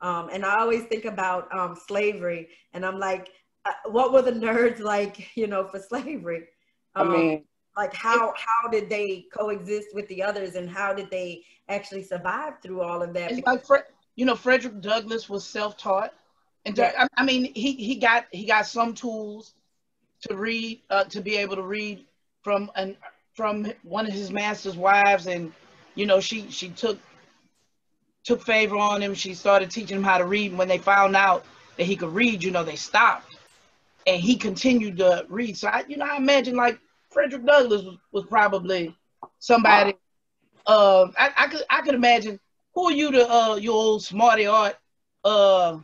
[0.00, 3.30] um, and I always think about um, slavery, and I'm like,
[3.64, 6.44] uh, what were the nerds like, you know, for slavery?
[6.94, 7.44] Um, I mean,
[7.76, 12.54] like how how did they coexist with the others, and how did they actually survive
[12.62, 13.32] through all of that?
[13.32, 13.64] It's like,
[14.16, 16.12] you know, Frederick Douglass was self-taught,
[16.64, 17.06] and yeah.
[17.16, 19.54] I mean, he he got he got some tools
[20.22, 22.04] to read, uh, to be able to read
[22.42, 22.96] from an
[23.34, 25.52] from one of his master's wives, and
[25.94, 26.98] you know, she she took
[28.28, 29.14] took favor on him.
[29.14, 30.50] She started teaching him how to read.
[30.50, 31.46] And when they found out
[31.78, 33.34] that he could read, you know, they stopped.
[34.06, 35.56] And he continued to read.
[35.56, 36.78] So I, you know, I imagine like
[37.10, 38.94] Frederick Douglass was, was probably
[39.38, 39.94] somebody.
[40.66, 42.38] Uh, I, I could I could imagine
[42.74, 44.76] who are you to uh your old smarty art
[45.24, 45.78] uh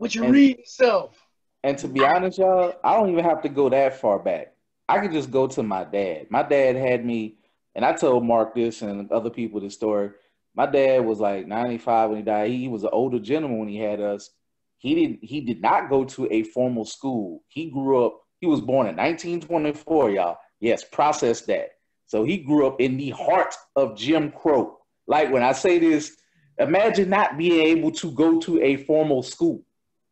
[0.00, 1.16] with your and, reading self.
[1.62, 4.54] And to be honest, y'all, I don't even have to go that far back.
[4.88, 6.26] I could just go to my dad.
[6.30, 7.36] My dad had me,
[7.76, 10.10] and I told Mark this and other people this story
[10.54, 12.50] my dad was like 95 when he died.
[12.50, 14.30] He, was an older gentleman when he had us.
[14.78, 17.42] He didn't he did not go to a formal school.
[17.48, 18.20] He grew up.
[18.40, 20.36] He was born in 1924, y'all.
[20.60, 21.70] Yes, process that.
[22.06, 24.78] So he grew up in the heart of Jim Crow.
[25.06, 26.14] Like when I say this,
[26.58, 29.64] imagine not being able to go to a formal school.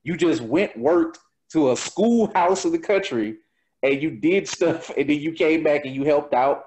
[0.05, 1.19] You just went worked
[1.53, 3.37] to a schoolhouse in the country
[3.83, 6.65] and you did stuff and then you came back and you helped out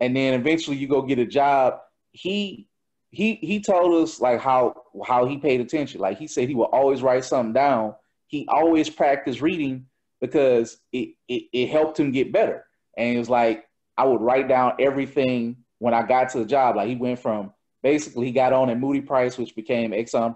[0.00, 1.80] and then eventually you go get a job.
[2.12, 2.67] He
[3.10, 6.00] he he told us like how how he paid attention.
[6.00, 7.94] Like he said he would always write something down.
[8.26, 9.86] He always practiced reading
[10.20, 12.64] because it, it, it helped him get better.
[12.96, 13.66] And it was like
[13.96, 16.76] I would write down everything when I got to the job.
[16.76, 20.34] Like he went from basically he got on at Moody Price, which became Exxon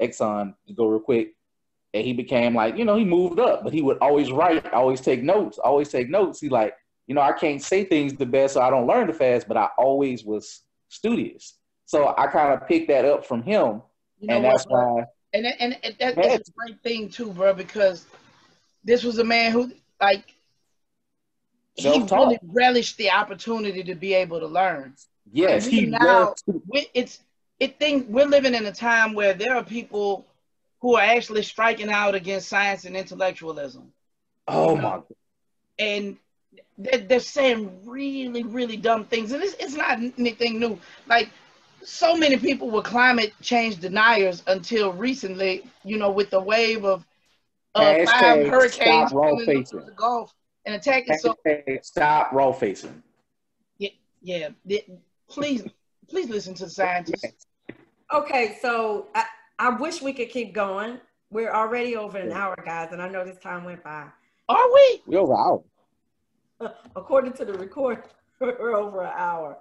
[0.00, 1.34] Exxon to go real quick.
[1.92, 5.00] And he became like, you know, he moved up, but he would always write, always
[5.00, 6.40] take notes, always take notes.
[6.40, 6.74] He like,
[7.06, 9.56] you know, I can't say things the best, so I don't learn the fast, but
[9.56, 11.56] I always was studious.
[11.86, 13.82] So I kind of picked that up from him,
[14.20, 15.04] you know and that's why.
[15.32, 18.06] And and, and that, that's a great thing too, bro, because
[18.84, 20.34] this was a man who like
[21.74, 24.94] he really relished the opportunity to be able to learn.
[25.32, 26.34] Yes, he now
[26.72, 27.20] it's
[27.60, 30.26] it think we're living in a time where there are people
[30.80, 33.92] who are actually striking out against science and intellectualism.
[34.48, 34.82] Oh you know?
[34.82, 35.00] my!
[35.78, 36.16] And
[36.78, 40.78] they're, they're saying really, really dumb things, and it's, it's not anything new.
[41.06, 41.30] Like
[41.84, 47.06] so many people were climate change deniers until recently, you know, with the wave of
[47.74, 51.18] uh, five hurricanes coming the Gulf and attacking.
[51.18, 51.36] So
[51.82, 53.02] stop roll facing.
[53.78, 53.90] Yeah,
[54.22, 54.48] yeah.
[55.28, 55.64] Please,
[56.08, 57.46] please listen to the scientists.
[58.12, 59.24] Okay, so I,
[59.58, 61.00] I wish we could keep going.
[61.30, 64.06] We're already over an hour, guys, and I know this time went by.
[64.48, 65.02] Are we?
[65.06, 65.62] We're over an hour.
[66.96, 68.04] According to the record,
[68.38, 69.58] we're over an hour.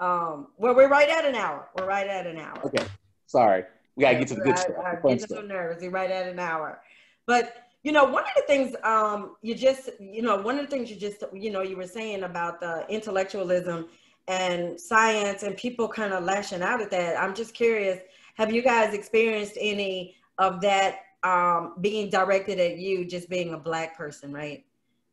[0.00, 1.68] Um, well, we're right at an hour.
[1.76, 2.60] We're right at an hour.
[2.64, 2.84] Okay.
[3.26, 3.64] Sorry.
[3.96, 4.76] We gotta get to the good stuff.
[4.84, 5.82] I'm getting so nervous.
[5.82, 6.80] We're right at an hour.
[7.26, 10.70] But you know, one of the things um, you just, you know, one of the
[10.70, 13.88] things you just, you know, you were saying about the intellectualism
[14.26, 17.16] and science and people kind of lashing out at that.
[17.20, 17.98] I'm just curious,
[18.34, 23.58] have you guys experienced any of that um, being directed at you just being a
[23.58, 24.64] black person, right?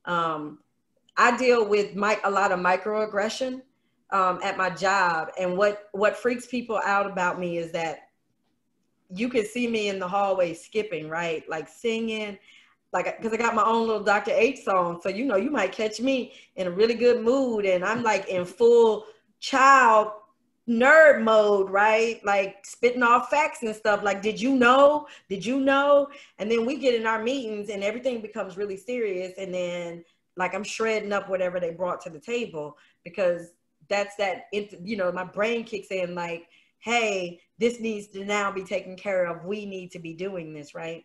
[0.05, 0.59] Um,
[1.17, 3.61] I deal with my, a lot of microaggression
[4.11, 5.29] um, at my job.
[5.39, 8.09] And what, what freaks people out about me is that
[9.13, 11.47] you can see me in the hallway skipping, right?
[11.49, 12.37] Like singing.
[12.93, 14.31] like because I got my own little Dr.
[14.31, 14.99] H song.
[15.01, 18.27] So you know, you might catch me in a really good mood and I'm like
[18.27, 19.05] in full
[19.39, 20.09] child
[20.67, 22.19] nerd mode, right?
[22.25, 24.03] Like spitting off facts and stuff.
[24.03, 25.07] Like, did you know?
[25.29, 26.07] Did you know?
[26.39, 29.33] And then we get in our meetings and everything becomes really serious.
[29.37, 30.03] And then
[30.37, 33.51] like I'm shredding up whatever they brought to the table because
[33.89, 36.47] that's that it, you know, my brain kicks in like,
[36.79, 39.45] hey, this needs to now be taken care of.
[39.45, 41.03] We need to be doing this, right?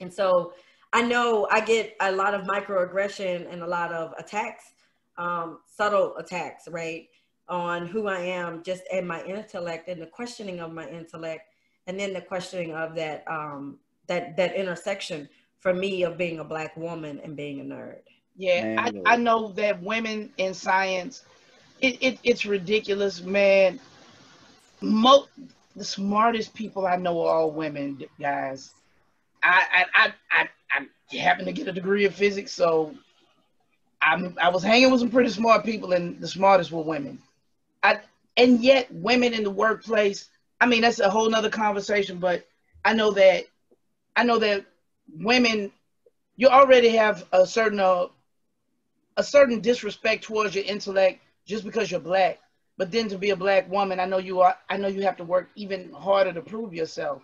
[0.00, 0.52] And so
[0.92, 4.72] I know I get a lot of microaggression and a lot of attacks,
[5.16, 7.08] um, subtle attacks, right?
[7.48, 11.42] on who I am, just and my intellect and the questioning of my intellect,
[11.86, 15.28] and then the questioning of that um, that that intersection
[15.58, 18.00] for me of being a black woman and being a nerd.
[18.36, 21.24] Yeah, I, I know that women in science,
[21.82, 23.78] it, it it's ridiculous, man.
[24.80, 25.28] Most
[25.76, 28.72] the smartest people I know are all women, guys.
[29.42, 30.48] I I I I,
[31.12, 32.94] I happen to get a degree of physics, so
[34.00, 37.18] I'm I was hanging with some pretty smart people, and the smartest were women.
[37.82, 37.98] I
[38.36, 40.28] and yet women in the workplace,
[40.60, 42.46] I mean that's a whole nother conversation, but
[42.84, 43.44] I know that
[44.14, 44.64] I know that
[45.16, 45.72] women
[46.36, 48.06] you already have a certain uh,
[49.16, 52.38] a certain disrespect towards your intellect just because you're black.
[52.78, 55.16] But then to be a black woman, I know you are I know you have
[55.18, 57.22] to work even harder to prove yourself.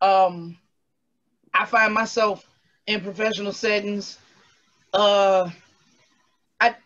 [0.00, 0.56] Um
[1.54, 2.48] I find myself
[2.86, 4.18] in professional settings
[4.92, 5.50] uh
[6.60, 6.76] I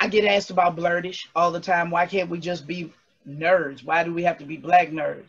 [0.00, 1.90] I get asked about Blerdish all the time.
[1.90, 2.92] Why can't we just be
[3.28, 3.84] nerds?
[3.84, 5.26] Why do we have to be black nerds?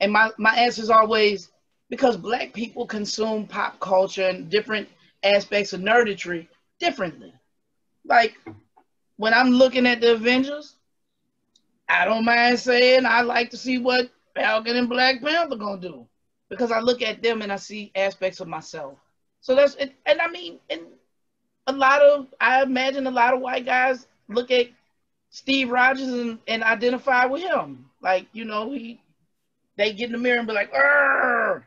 [0.00, 1.50] And my, my answer is always
[1.90, 4.88] because black people consume pop culture and different
[5.22, 7.32] aspects of nerditry differently.
[8.04, 8.36] Like
[9.18, 10.76] when I'm looking at the Avengers,
[11.88, 16.06] I don't mind saying I like to see what Falcon and Black Panther gonna do
[16.48, 18.94] because I look at them and I see aspects of myself.
[19.40, 19.94] So that's it.
[20.06, 20.82] And I mean, and
[21.66, 24.68] a lot of I imagine a lot of white guys look at
[25.30, 27.86] Steve Rogers and, and identify with him.
[28.00, 29.00] Like, you know, he
[29.76, 31.66] they get in the mirror and be like, Arr!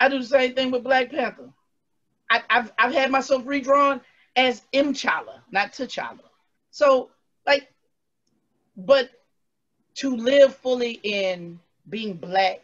[0.00, 1.50] I do the same thing with Black Panther.
[2.30, 4.00] I, have I've had myself redrawn
[4.34, 6.29] as M'Challa, not T'Challa.
[6.70, 7.10] So,
[7.46, 7.72] like,
[8.76, 9.10] but
[9.96, 11.58] to live fully in
[11.88, 12.60] being black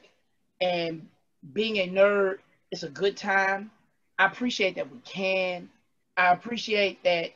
[0.61, 1.07] and
[1.52, 2.38] being a nerd
[2.70, 3.70] is a good time.
[4.18, 5.68] I appreciate that we can.
[6.16, 7.32] I appreciate that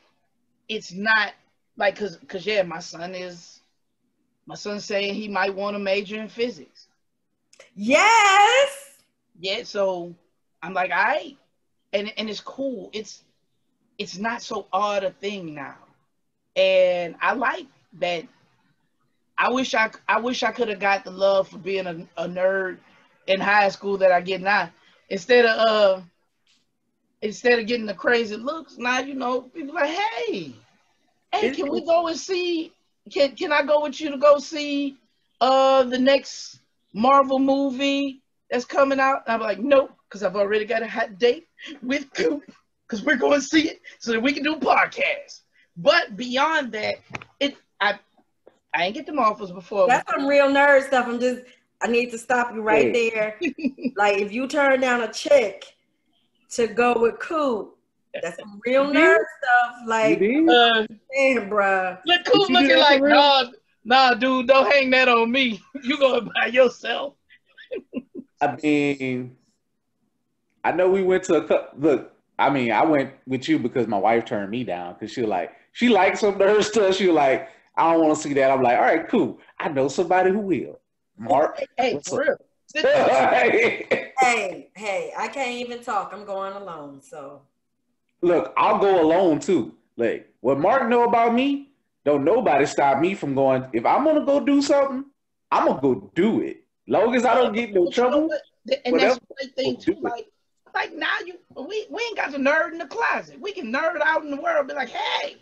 [0.67, 1.33] it's not
[1.77, 3.61] like cause cause yeah, my son is
[4.45, 6.87] my son's saying he might want to major in physics.
[7.75, 8.97] Yes.
[9.39, 10.13] Yeah, so
[10.63, 11.37] I'm like, all right.
[11.93, 12.89] And and it's cool.
[12.93, 13.23] It's
[13.97, 15.77] it's not so odd a thing now.
[16.55, 17.67] And I like
[17.99, 18.25] that
[19.37, 22.27] I wish I I wish I could have got the love for being a, a
[22.27, 22.77] nerd
[23.27, 24.71] in high school that I get now.
[25.09, 26.01] Instead of uh
[27.21, 30.55] instead of getting the crazy looks, now you know people like, hey,
[31.31, 32.73] hey, can we go and see?
[33.11, 34.97] Can can I go with you to go see
[35.41, 36.59] uh the next
[36.93, 39.23] Marvel movie that's coming out?
[39.25, 41.47] And I'm like, nope, because I've already got a hot date
[41.81, 42.43] with Coop
[42.87, 45.40] because we're going to see it so that we can do podcast.
[45.81, 46.95] But beyond that,
[47.39, 47.99] it I
[48.73, 49.87] I ain't get them offers before.
[49.87, 51.07] That's some real nerd stuff.
[51.07, 51.43] I'm just
[51.81, 53.39] I need to stop you right there.
[53.95, 55.65] like if you turn down a chick
[56.51, 57.77] to go with Coop.
[58.21, 59.75] That's some real nerd stuff.
[59.87, 61.97] Like, uh, man, bro.
[62.05, 63.45] Look, Coop looking like, nah,
[63.85, 65.61] nah, dude, don't hang that on me.
[65.83, 67.15] You going by yourself.
[68.39, 69.35] I mean,
[70.63, 71.79] I know we went to a couple.
[71.79, 75.21] Look, I mean, I went with you because my wife turned me down because she
[75.21, 76.95] was like, she likes some nerd stuff.
[76.95, 78.51] She was like, I don't want to see that.
[78.51, 79.39] I'm like, all right, cool.
[79.59, 80.79] I know somebody who will.
[81.17, 82.37] Mark, hey, hey for real.
[82.83, 86.11] hey, hey, I can't even talk.
[86.13, 87.01] I'm going alone.
[87.01, 87.41] So
[88.21, 89.75] look, I'll go alone too.
[89.97, 91.71] Like what Mark know about me,
[92.05, 93.65] don't nobody stop me from going.
[93.73, 95.05] If I'm gonna go do something,
[95.51, 96.63] I'm gonna go do it.
[96.87, 98.29] Long as I don't get no trouble.
[98.85, 99.97] And that's the thing too.
[99.99, 100.27] Like,
[100.73, 103.39] like now you we, we ain't got the nerd in the closet.
[103.39, 104.67] We can nerd out in the world.
[104.67, 105.37] Be like, hey,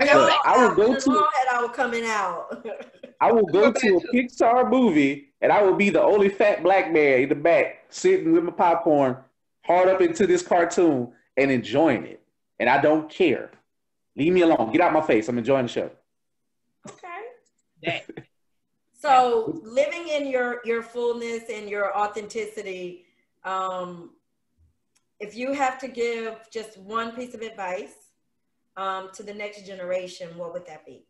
[0.00, 1.28] I, got I will go to.
[1.50, 2.66] I will coming out.
[3.20, 6.92] I will go to a Pixar movie and I will be the only fat black
[6.92, 9.16] man in the back sitting with my popcorn
[9.64, 12.20] hard up into this cartoon and enjoying it.
[12.58, 13.50] And I don't care.
[14.16, 14.72] Leave me alone.
[14.72, 15.28] Get out my face.
[15.28, 15.90] I'm enjoying the show.
[17.84, 18.02] Okay.
[18.98, 23.04] so living in your your fullness and your authenticity,
[23.44, 24.10] um,
[25.20, 28.01] if you have to give just one piece of advice
[28.76, 31.04] um, to the next generation, what would that be?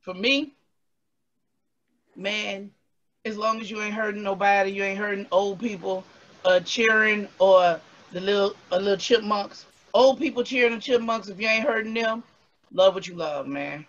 [0.00, 0.52] For me,
[2.16, 2.70] man,
[3.24, 6.04] as long as you ain't hurting nobody, you ain't hurting old people,
[6.44, 7.80] uh, cheering or
[8.12, 9.66] the little a little chipmunks.
[9.94, 11.28] Old people cheering the chipmunks.
[11.28, 12.22] If you ain't hurting them,
[12.72, 13.86] love what you love, man.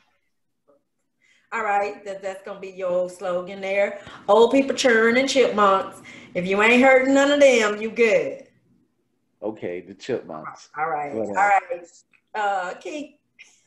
[1.52, 4.02] All right, that, that's gonna be your old slogan there.
[4.28, 6.02] Old people cheering and chipmunks.
[6.36, 8.46] If you ain't hurting none of them, you good.
[9.42, 10.70] Okay, the chipmunks.
[10.78, 11.88] All right, all right.
[12.36, 13.16] Uh, Keith.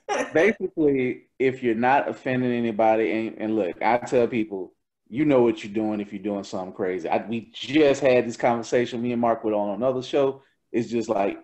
[0.35, 4.75] Basically, if you're not offending anybody, and, and look, I tell people,
[5.09, 7.09] you know what you're doing if you're doing something crazy.
[7.09, 9.01] I, we just had this conversation.
[9.01, 10.43] Me and Mark were on another show.
[10.73, 11.39] It's just like,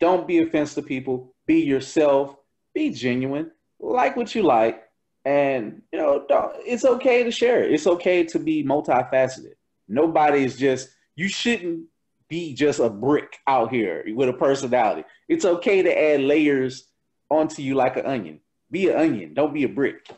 [0.00, 1.34] don't be offensive to people.
[1.46, 2.36] Be yourself.
[2.74, 3.50] Be genuine.
[3.80, 4.82] Like what you like,
[5.24, 6.24] and you know,
[6.64, 7.72] it's okay to share it.
[7.72, 9.54] It's okay to be multifaceted.
[9.88, 10.88] Nobody is just.
[11.14, 11.86] You shouldn't
[12.28, 15.04] be just a brick out here with a personality.
[15.28, 16.88] It's okay to add layers
[17.30, 18.40] onto you like an onion.
[18.70, 19.34] Be an onion.
[19.34, 20.08] Don't be a brick.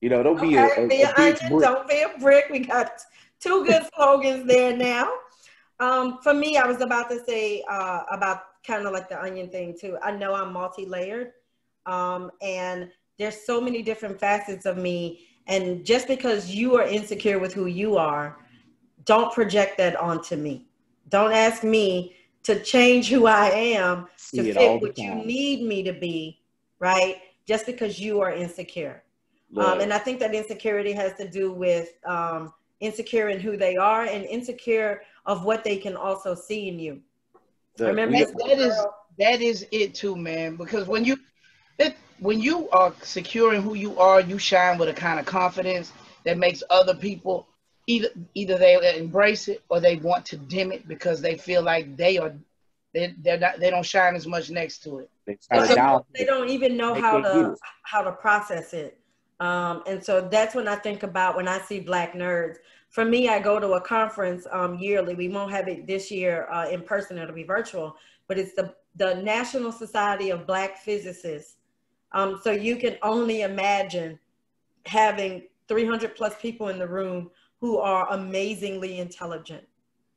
[0.00, 1.62] You know, don't okay, be a, a, be a onion, brick.
[1.62, 2.46] Don't be a brick.
[2.50, 2.92] We got
[3.40, 5.10] two good slogans there now.
[5.80, 9.48] Um, for me, I was about to say uh, about kind of like the onion
[9.48, 9.96] thing too.
[10.02, 11.32] I know I'm multi-layered,
[11.86, 15.26] um, and there's so many different facets of me.
[15.46, 18.38] And just because you are insecure with who you are,
[19.04, 20.67] don't project that onto me.
[21.08, 25.14] Don't ask me to change who I am See to fit all the what you
[25.14, 26.40] need me to be,
[26.78, 27.16] right?
[27.46, 29.02] Just because you are insecure.
[29.56, 33.76] Um, and I think that insecurity has to do with um, insecure in who they
[33.76, 37.00] are and insecure of what they can also see in you.
[37.78, 38.86] look, remember we- that is
[39.18, 40.56] that is it too, man.
[40.56, 41.18] Because when you
[41.78, 45.26] it, when you are secure in who you are, you shine with a kind of
[45.26, 45.92] confidence
[46.24, 47.48] that makes other people
[47.88, 51.96] either either they embrace it or they want to dim it because they feel like
[51.96, 52.34] they are
[52.94, 55.10] they they're not they don't shine as much next to it.
[55.26, 55.92] they They shut it down.
[55.92, 57.58] don't, they don't even know They how to it.
[57.82, 58.98] how to process it.
[59.40, 62.56] Um, and so that's when I think about when I see black nerds.
[62.90, 65.14] For me, I go to a conference um, yearly.
[65.14, 67.96] We won't have it this year uh, in person; it'll be virtual.
[68.26, 71.56] But it's the the National Society of Black Physicists.
[72.12, 74.18] Um, so you can only imagine
[74.86, 77.30] having 300 plus people in the room
[77.60, 79.64] who are amazingly intelligent,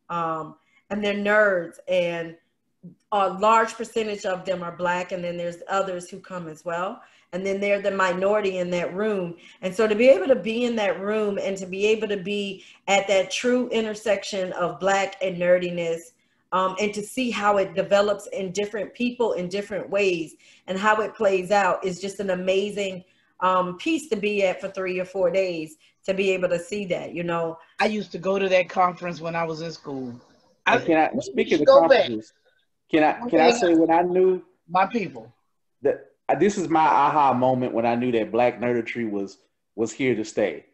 [0.09, 0.55] um,
[0.89, 2.35] and they're nerds and
[3.11, 7.01] a large percentage of them are black and then there's others who come as well
[7.33, 9.35] and then they're the minority in that room.
[9.61, 12.17] And so to be able to be in that room and to be able to
[12.17, 16.11] be at that true intersection of black and nerdiness
[16.51, 20.35] um, and to see how it develops in different people in different ways
[20.67, 23.03] and how it plays out is just an amazing
[23.39, 26.85] um, piece to be at for three or four days to be able to see
[26.85, 30.19] that you know I used to go to that conference when I was in school.
[30.65, 32.09] I, And can I speak should of the go back.
[32.91, 35.31] Can I can I say when I knew My people.
[35.81, 39.37] that uh, this is my aha moment when I knew that Black Nerdistry was
[39.75, 40.65] was here to stay.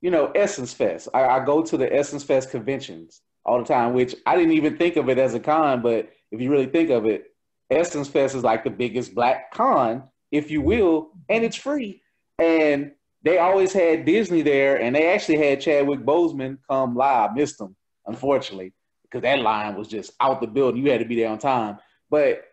[0.00, 1.08] You know, Essence Fest.
[1.12, 4.76] I, I go to the Essence Fest conventions all the time, which I didn't even
[4.76, 7.32] think of it as a con, but if you really think of it,
[7.70, 12.00] Essence Fest is like the biggest black con, if you will, and it's free.
[12.38, 12.92] And
[13.28, 17.34] they always had Disney there, and they actually had Chadwick Boseman come live.
[17.34, 17.76] Missed him,
[18.06, 18.72] unfortunately,
[19.02, 20.82] because that line was just out the building.
[20.82, 21.76] You had to be there on time.
[22.08, 22.44] But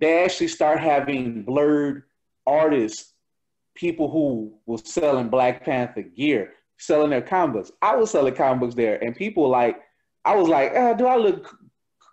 [0.00, 2.02] they actually start having blerd
[2.46, 3.14] artists,
[3.74, 7.72] people who were selling Black Panther gear, selling their comic books.
[7.80, 9.80] I was selling comic books there, and people like,
[10.26, 11.56] I was like, oh, do I look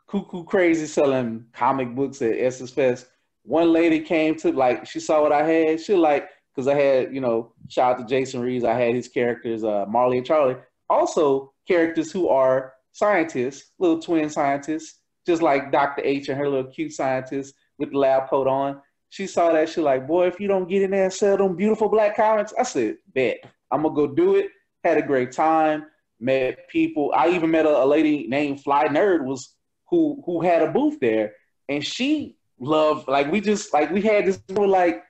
[0.07, 3.07] cuckoo crazy selling comic books at Essence Fest?
[3.43, 5.81] One lady came to like, she saw what I had.
[5.81, 8.63] She like, because I had, you know, shout out to Jason Reeves.
[8.63, 10.55] I had his characters, uh, Marley and Charlie.
[10.89, 16.01] Also, characters who are scientists, little twin scientists, just like Dr.
[16.03, 18.81] H and her little cute scientist with the lab coat on.
[19.09, 19.69] She saw that.
[19.69, 22.53] She like, boy, if you don't get in there and sell them beautiful black comics,
[22.57, 23.37] I said, bet.
[23.71, 24.47] I'm gonna go do it.
[24.83, 25.85] Had a great time.
[26.19, 27.11] Met people.
[27.15, 29.55] I even met a, a lady named Fly Nerd was
[29.89, 31.33] who who had a booth there,
[31.67, 35.03] and she loved like we just like we had this little like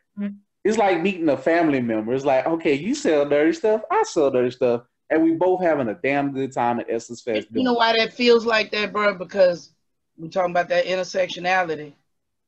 [0.65, 2.13] it's like meeting a family member.
[2.13, 5.87] It's like, okay, you sell dirty stuff, I sell dirty stuff, and we both having
[5.87, 7.47] a damn good time at Essence Fest.
[7.51, 9.13] You know why that feels like that, bro?
[9.13, 9.69] Because
[10.17, 11.93] we're talking about that intersectionality.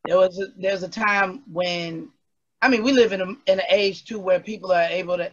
[0.06, 2.10] There was a, there's a time when,
[2.60, 5.32] I mean, we live in a, in an age too where people are able to.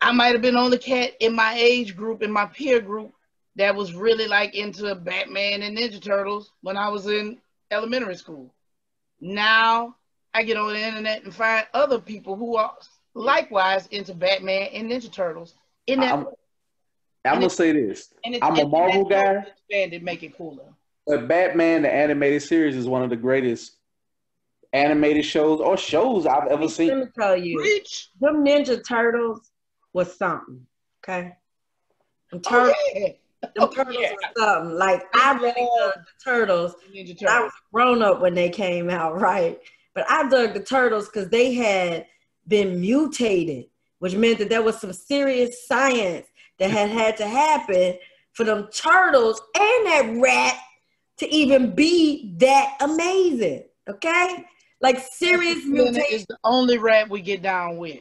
[0.00, 3.12] I might have been the only cat in my age group, in my peer group,
[3.56, 7.38] that was really like into Batman and Ninja Turtles when I was in
[7.70, 8.50] elementary school.
[9.20, 9.96] Now
[10.36, 12.74] I get on the internet and find other people who are
[13.14, 15.54] likewise into Batman and Ninja Turtles.
[15.86, 16.26] In that, I'm,
[17.24, 18.12] I'm gonna say this.
[18.22, 19.50] and it, I'm a Marvel that guy.
[19.50, 20.64] Expanded, make it cooler.
[21.06, 23.76] But Batman, the animated series, is one of the greatest
[24.74, 26.88] animated shows or shows I've ever seen.
[26.88, 28.10] let me tell you Reach.
[28.20, 29.50] them ninja turtles
[29.94, 30.66] was something
[31.02, 31.32] okay
[32.30, 33.08] them Oh, turtles yeah.
[33.42, 34.12] Them oh, turtles yeah.
[34.12, 34.76] was something.
[34.76, 36.74] Like I really loved the turtles.
[37.26, 39.58] I was grown up when they came out, right?
[39.96, 42.06] But I dug the turtles because they had
[42.46, 43.64] been mutated,
[43.98, 46.26] which meant that there was some serious science
[46.58, 47.96] that had had to happen
[48.34, 50.58] for them turtles and that rat
[51.16, 53.64] to even be that amazing.
[53.88, 54.44] Okay?
[54.82, 56.04] Like serious mutation.
[56.10, 58.00] Is the only rat we get down with.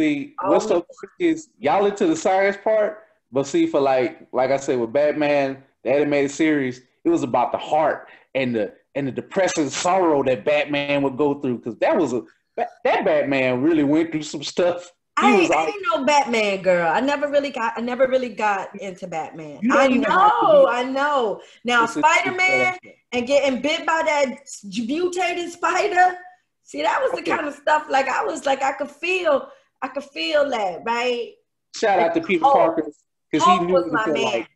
[0.00, 0.84] See, what's so
[1.20, 5.62] is y'all into the science part, but see, for like, like I said, with Batman,
[5.84, 10.44] the animated series, it was about the heart and the and the depressing sorrow that
[10.44, 12.22] Batman would go through because that was a
[12.56, 14.90] that Batman really went through some stuff.
[15.16, 16.90] I ain't, I ain't no Batman girl.
[16.90, 17.74] I never really got.
[17.76, 19.60] I never really got into Batman.
[19.70, 20.66] I know.
[20.68, 21.40] I know.
[21.64, 22.76] Now Spider Man
[23.12, 26.16] and getting bit by that mutated spider.
[26.62, 27.86] See, that was the kind of stuff.
[27.90, 29.48] Like I was like, I could feel.
[29.82, 30.82] I could feel that.
[30.84, 31.34] Right.
[31.76, 32.90] Shout out to Peter Parker
[33.30, 34.14] because he knew man.
[34.14, 34.50] Like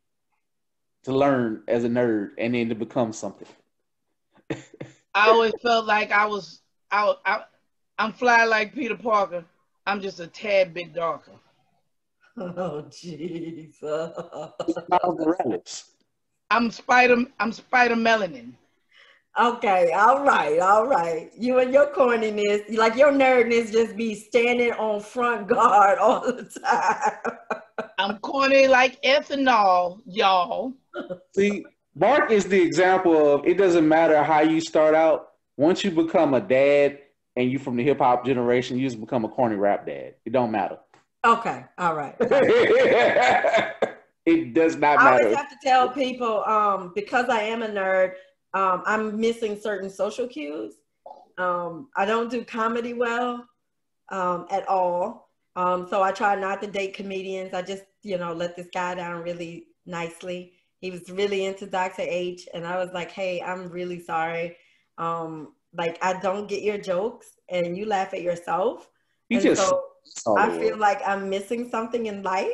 [1.05, 3.49] to learn as a nerd and then to become something.
[5.15, 6.61] I always felt like I was.
[6.91, 7.45] I, I
[7.99, 9.45] I'm fly like Peter Parker.
[9.87, 11.33] I'm just a tad bit darker.
[12.37, 13.85] Oh Jesus!
[16.51, 17.17] I'm spider.
[17.39, 18.55] I'm spider melanin.
[19.39, 21.31] Okay, all right, all right.
[21.37, 26.45] You and your corniness, like your nerdness, just be standing on front guard all the
[26.45, 27.37] time.
[27.99, 30.73] I'm corny like ethanol, y'all.
[31.35, 35.30] See, Mark is the example of it doesn't matter how you start out.
[35.57, 36.99] Once you become a dad,
[37.36, 40.14] and you from the hip hop generation, you just become a corny rap dad.
[40.24, 40.78] It don't matter.
[41.24, 42.14] Okay, all right.
[42.20, 45.07] it does not matter.
[45.07, 48.12] I always have to tell people um, because I am a nerd,
[48.53, 50.74] um, I'm missing certain social cues.
[51.38, 53.47] Um, I don't do comedy well
[54.11, 55.30] um, at all.
[55.57, 57.55] Um, so I try not to date comedians.
[57.55, 60.53] I just, you know, let this guy down really nicely.
[60.85, 62.03] He was really into Dr.
[62.03, 64.59] H, and I was like, hey, I'm really sorry.
[64.99, 68.91] Um, like I don't get your jokes and you laugh at yourself.
[69.28, 69.82] You and just so
[70.26, 70.37] oh.
[70.37, 72.53] I feel like I'm missing something in life.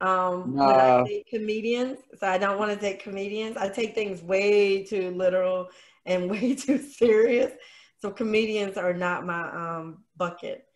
[0.00, 0.66] Um nah.
[0.66, 1.98] when I date comedians.
[2.18, 3.56] So I don't want to date comedians.
[3.56, 5.68] I take things way too literal
[6.04, 7.52] and way too serious.
[8.00, 10.66] So comedians are not my um bucket.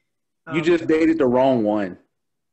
[0.46, 1.98] Um, you just dated the wrong one.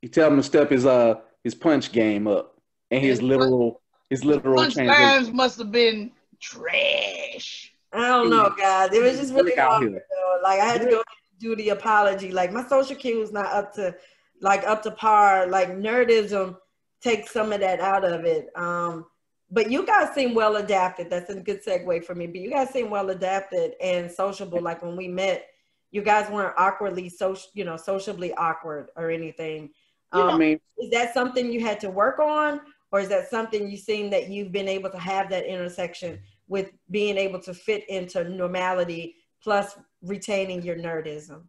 [0.01, 2.59] You tell him to step his uh his punch game up
[2.91, 7.73] and his, his literal his literal punch times must have been trash.
[7.91, 8.91] I don't know, guys.
[8.93, 10.01] It was just really hard.
[10.43, 11.03] Like I had to go
[11.39, 12.31] do the apology.
[12.31, 13.95] Like my social cue is not up to
[14.41, 15.47] like up to par.
[15.47, 16.57] Like nerdism
[17.01, 18.49] takes some of that out of it.
[18.55, 19.05] Um,
[19.51, 21.09] but you guys seem well adapted.
[21.09, 22.27] That's a good segue for me.
[22.27, 24.61] But you guys seem well adapted and sociable.
[24.61, 25.47] Like when we met,
[25.91, 29.69] you guys weren't awkwardly social, you know, sociably awkward or anything.
[30.11, 32.61] Um, I mean, is that something you had to work on,
[32.95, 36.17] or is that something you've seen that you've been able to have that intersection
[36.47, 41.41] with being able to fit into normality plus retaining your nerdism.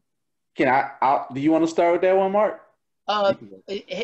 [0.56, 0.90] Can I?
[1.00, 2.62] I'll, do you want to start with that one, Mark?
[3.06, 3.32] Uh,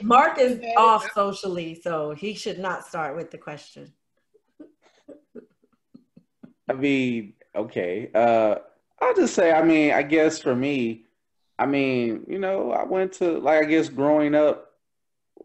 [0.05, 3.93] Mark is off socially, so he should not start with the question.
[6.69, 8.09] I mean, okay.
[8.15, 8.55] Uh,
[9.01, 11.07] I'll just say, I mean, I guess for me,
[11.59, 14.72] I mean, you know, I went to like I guess growing up,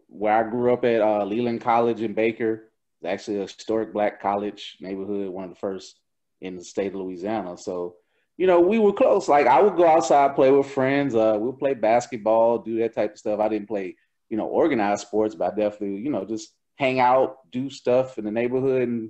[0.07, 4.21] where I grew up at uh, Leland College in Baker, it's actually a historic black
[4.21, 5.99] college neighborhood, one of the first
[6.41, 7.57] in the state of Louisiana.
[7.57, 7.95] So,
[8.37, 9.27] you know, we were close.
[9.27, 11.15] Like I would go outside, play with friends.
[11.15, 13.39] Uh, we'll play basketball, do that type of stuff.
[13.39, 13.95] I didn't play,
[14.29, 18.25] you know, organized sports, but I definitely, you know, just hang out, do stuff in
[18.25, 19.09] the neighborhood, and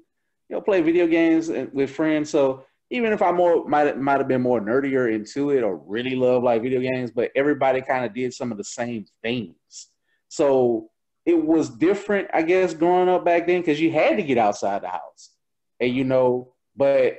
[0.50, 2.30] you know, play video games with friends.
[2.30, 6.16] So even if I more might might have been more nerdier into it or really
[6.16, 9.90] love like video games, but everybody kind of did some of the same things.
[10.30, 10.90] So
[11.26, 14.82] it was different, I guess, growing up back then because you had to get outside
[14.82, 15.32] the house,
[15.80, 16.54] and you know.
[16.76, 17.18] But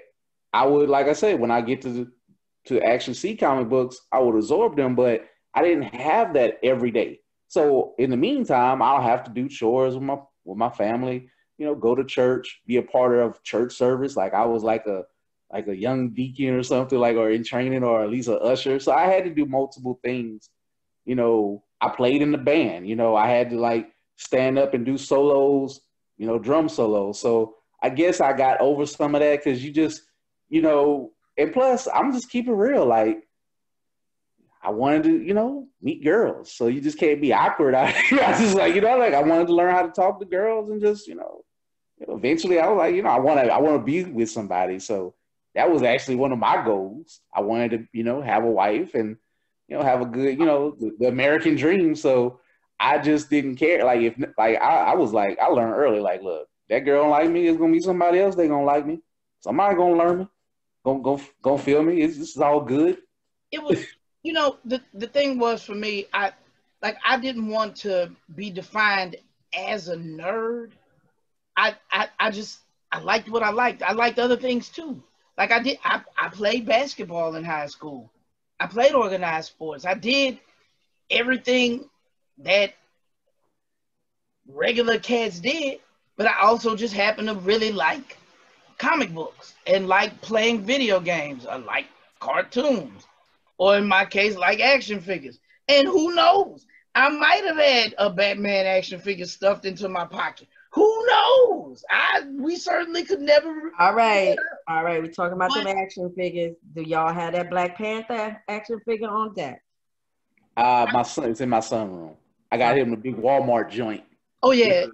[0.52, 2.08] I would, like I said, when I get to
[2.66, 6.90] to actually see comic books, I would absorb them, but I didn't have that every
[6.90, 7.20] day.
[7.48, 11.28] So in the meantime, I'll have to do chores with my with my family.
[11.56, 14.16] You know, go to church, be a part of church service.
[14.16, 15.02] Like I was like a
[15.52, 18.78] like a young deacon or something, like or in training or at least a usher.
[18.78, 20.50] So I had to do multiple things.
[21.06, 22.88] You know, I played in the band.
[22.88, 25.80] You know, I had to like stand up and do solos,
[26.16, 27.20] you know, drum solos.
[27.20, 30.02] So I guess I got over some of that because you just,
[30.48, 32.84] you know, and plus I'm just keeping real.
[32.84, 33.28] Like
[34.62, 36.52] I wanted to, you know, meet girls.
[36.52, 37.74] So you just can't be awkward.
[37.74, 40.70] I just like, you know, like I wanted to learn how to talk to girls
[40.70, 41.44] and just, you know
[42.06, 44.78] eventually I was like, you know, I want to, I want to be with somebody.
[44.78, 45.14] So
[45.54, 47.20] that was actually one of my goals.
[47.34, 49.16] I wanted to, you know, have a wife and,
[49.68, 51.94] you know, have a good, you know, the, American dream.
[51.94, 52.40] So
[52.80, 53.84] I just didn't care.
[53.84, 56.00] Like if like I, I was like I learned early.
[56.00, 57.46] Like look, that girl don't like me.
[57.46, 58.34] It's gonna be somebody else.
[58.34, 59.00] They gonna like me.
[59.40, 60.28] Somebody gonna learn me.
[60.84, 62.02] Gonna go gonna feel me.
[62.02, 62.98] It's, this is all good.
[63.52, 63.84] It was,
[64.22, 66.06] you know, the the thing was for me.
[66.12, 66.32] I
[66.82, 69.16] like I didn't want to be defined
[69.52, 70.70] as a nerd.
[71.56, 72.60] I I, I just
[72.90, 73.82] I liked what I liked.
[73.82, 75.02] I liked other things too.
[75.36, 78.10] Like I did, I, I played basketball in high school.
[78.60, 79.84] I played organized sports.
[79.84, 80.38] I did
[81.10, 81.88] everything
[82.38, 82.74] that
[84.48, 85.80] regular cats did,
[86.16, 88.18] but I also just happened to really like
[88.78, 91.46] comic books and like playing video games.
[91.46, 91.86] I like
[92.20, 93.06] cartoons,
[93.58, 95.38] or in my case, like action figures.
[95.68, 96.66] And who knows?
[96.94, 100.48] I might have had a Batman action figure stuffed into my pocket.
[100.72, 101.84] Who knows?
[101.90, 103.72] I we certainly could never.
[103.78, 104.36] All right,
[104.68, 105.02] all right.
[105.02, 106.56] We're talking about some action figures.
[106.74, 109.62] Do y'all have that Black Panther action figure on deck?
[110.56, 112.14] Uh, my son, it's in my sunroom.
[112.50, 114.04] I got him a big Walmart joint.
[114.42, 114.86] Oh yeah,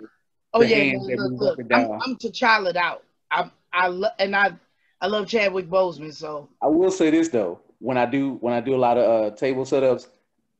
[0.52, 0.94] oh yeah.
[0.98, 3.02] Look, look, I'm, I'm T'Challa out.
[3.30, 4.52] I I love and I
[5.00, 6.14] I love Chadwick Boseman.
[6.14, 9.32] So I will say this though, when I do when I do a lot of
[9.32, 10.06] uh, table setups,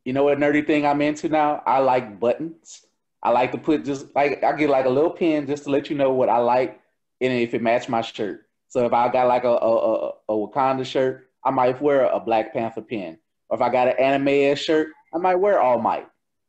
[0.05, 1.63] you know what nerdy thing I'm into now?
[1.67, 2.87] I like buttons.
[3.25, 5.89] I like to put just like I get like a little pin just to let
[5.89, 6.81] you know what I like
[7.21, 8.43] and if it match my shirt.
[8.69, 12.53] So if I got like a a, a Wakanda shirt, I might wear a Black
[12.53, 13.19] Panther pin.
[13.49, 16.07] Or if I got an anime shirt, I might wear All Might.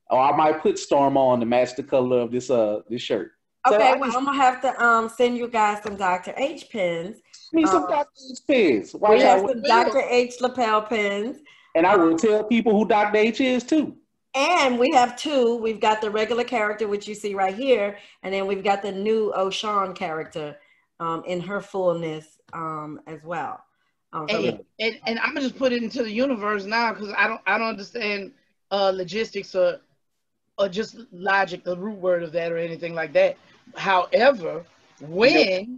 [0.09, 3.32] Or I might put Storm on to match the color of this uh this shirt.
[3.67, 6.34] So okay, well, I'm gonna have to um send you guys some Dr.
[6.36, 7.17] H pins.
[7.53, 8.09] Me some um, Dr.
[8.32, 8.91] H pins.
[8.93, 10.01] Why we have some Dr.
[10.09, 11.38] H lapel pins.
[11.73, 13.17] And I will tell people who Dr.
[13.17, 13.95] H is too.
[14.36, 15.56] And we have two.
[15.56, 18.92] We've got the regular character, which you see right here, and then we've got the
[18.92, 20.58] new O'Shawn character
[21.00, 23.64] um, in her fullness um, as well.
[24.12, 27.28] Um, and, and, and, I'm gonna just put it into the universe now because I
[27.28, 28.32] don't I don't understand
[28.72, 29.80] uh, logistics or
[30.58, 33.38] or just logic, the root word of that or anything like that.
[33.76, 34.66] However,
[35.02, 35.78] when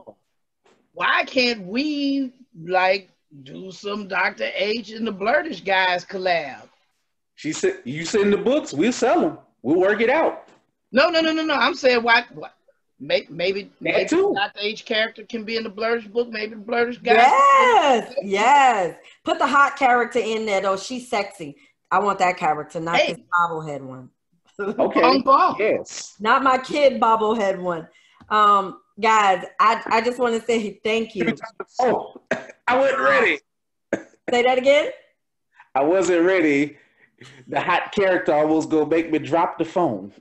[0.94, 3.10] why can't we like
[3.44, 4.50] do some Dr.
[4.54, 6.62] H and the Blerdish guys collab?
[7.38, 9.38] She said, "You send the books, we'll sell them.
[9.62, 10.50] We'll work it out."
[10.92, 11.54] No, no, no, no, no.
[11.54, 12.26] I'm saying why?
[12.34, 12.50] why
[13.00, 14.86] maybe maybe, maybe the age.
[14.86, 16.30] character can be in the Blerdish book.
[16.30, 17.14] Maybe the Blerdish guy.
[17.14, 18.96] Yes, yes.
[19.24, 20.78] Put the hot character in there though.
[20.78, 21.58] She's sexy.
[21.92, 23.14] I want that character, not hey.
[23.14, 24.10] this bobblehead one.
[24.60, 25.24] Okay.
[25.60, 26.16] yes.
[26.20, 27.88] Not my kid bobblehead one.
[28.30, 31.36] Um, guys, I I just want to say thank you.
[31.82, 32.16] oh,
[32.68, 33.40] I wasn't ready.
[33.94, 34.90] Say that again.
[35.76, 36.78] I wasn't ready
[37.48, 40.12] the hot character almost gonna make me drop the phone.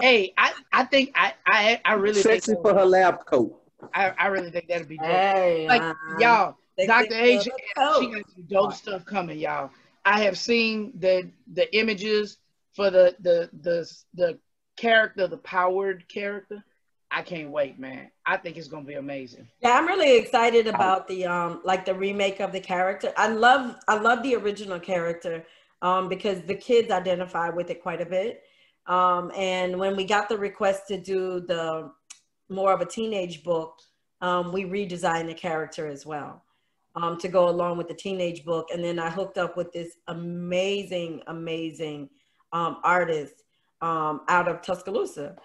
[0.00, 3.58] hey, I, I think I I, I really sexy for her lab coat.
[3.94, 5.06] I, I really think that'd be dope.
[5.06, 7.14] Hey, like uh, y'all, Dr.
[7.14, 9.70] H, she got some dope stuff coming, y'all.
[10.04, 12.38] I have seen the the images
[12.74, 14.38] for the the the the
[14.76, 16.64] character, the powered character.
[17.14, 18.10] I can't wait, man.
[18.24, 19.46] I think it's gonna be amazing.
[19.60, 23.12] Yeah, I'm really excited about the um like the remake of the character.
[23.16, 25.44] I love I love the original character
[25.82, 28.42] um because the kids identify with it quite a bit.
[28.86, 31.92] Um and when we got the request to do the
[32.48, 33.78] more of a teenage book,
[34.20, 36.44] um, we redesigned the character as well
[36.94, 38.68] um, to go along with the teenage book.
[38.72, 42.08] And then I hooked up with this amazing, amazing
[42.52, 43.42] um, artist
[43.80, 45.36] um, out of Tuscaloosa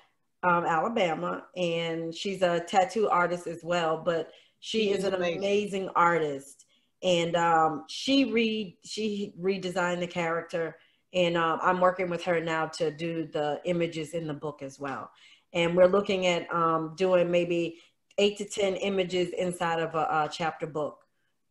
[0.48, 4.02] um, Alabama, and she's a tattoo artist as well.
[4.04, 6.66] But she, she is, is, an amazing, amazing artist,
[7.04, 10.78] and um, she re she redesigned the character,
[11.14, 14.80] and um, I'm working with her now to do the images in the book as
[14.80, 15.10] well.
[15.54, 17.80] And we're looking at um, doing maybe
[18.18, 21.00] eight to ten images inside of a, a chapter book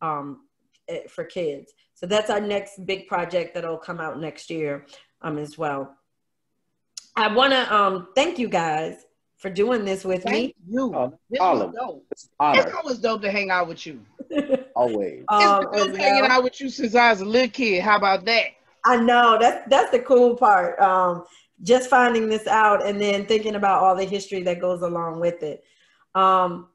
[0.01, 0.47] um,
[0.87, 1.73] eh, for kids.
[1.93, 4.85] So that's our next big project that'll come out next year
[5.21, 5.95] um, as well.
[7.17, 9.05] I want to um, thank you guys
[9.37, 10.55] for doing this with thank me.
[10.69, 12.05] You, oh, this was dope.
[12.11, 14.01] It's, it's always dope to hang out with you.
[14.75, 15.23] always.
[15.27, 17.81] Um, it's been hanging out with you since I was a little kid.
[17.81, 18.45] How about that?
[18.85, 20.79] I know that's that's the cool part.
[20.79, 21.23] Um,
[21.63, 25.41] just finding this out and then thinking about all the history that goes along with
[25.41, 25.63] it.
[26.13, 26.67] Um,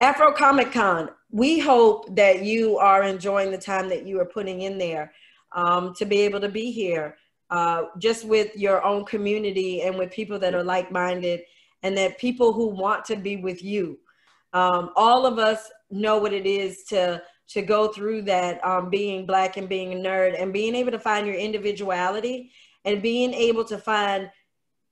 [0.00, 1.10] Afro Comic Con.
[1.30, 5.12] We hope that you are enjoying the time that you are putting in there
[5.52, 7.16] um, to be able to be here
[7.50, 11.40] uh, just with your own community and with people that are like-minded
[11.82, 13.98] and that people who want to be with you.
[14.52, 19.26] Um, all of us know what it is to to go through that um, being
[19.26, 22.52] black and being a nerd and being able to find your individuality
[22.84, 24.30] and being able to find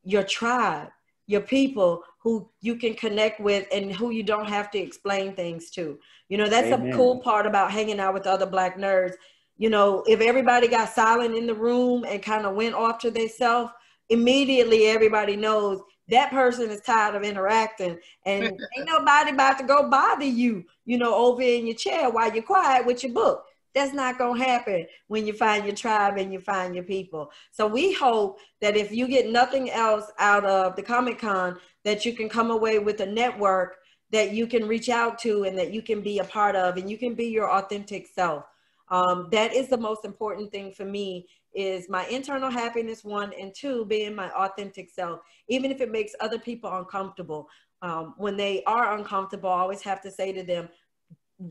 [0.03, 0.89] your tribe
[1.29, 5.71] your people who you can connect with and who you don't have to explain things
[5.71, 5.99] to.
[6.29, 6.93] You know that's Amen.
[6.93, 9.13] a cool part about hanging out with other black nerds
[9.59, 13.11] you know, if everybody got silent in the room and kind of went off to
[13.11, 13.73] themselves,
[14.09, 18.45] immediately everybody knows that person is tired of interacting and
[18.77, 22.43] ain't nobody about to go bother you, you know, over in your chair while you're
[22.43, 23.45] quiet with your book.
[23.75, 27.31] That's not going to happen when you find your tribe and you find your people.
[27.51, 32.07] So we hope that if you get nothing else out of the Comic Con, that
[32.07, 33.77] you can come away with a network
[34.11, 36.91] that you can reach out to and that you can be a part of and
[36.91, 38.45] you can be your authentic self.
[38.91, 43.55] Um, that is the most important thing for me is my internal happiness one and
[43.55, 47.49] two being my authentic self even if it makes other people uncomfortable.
[47.81, 50.69] Um, when they are uncomfortable i always have to say to them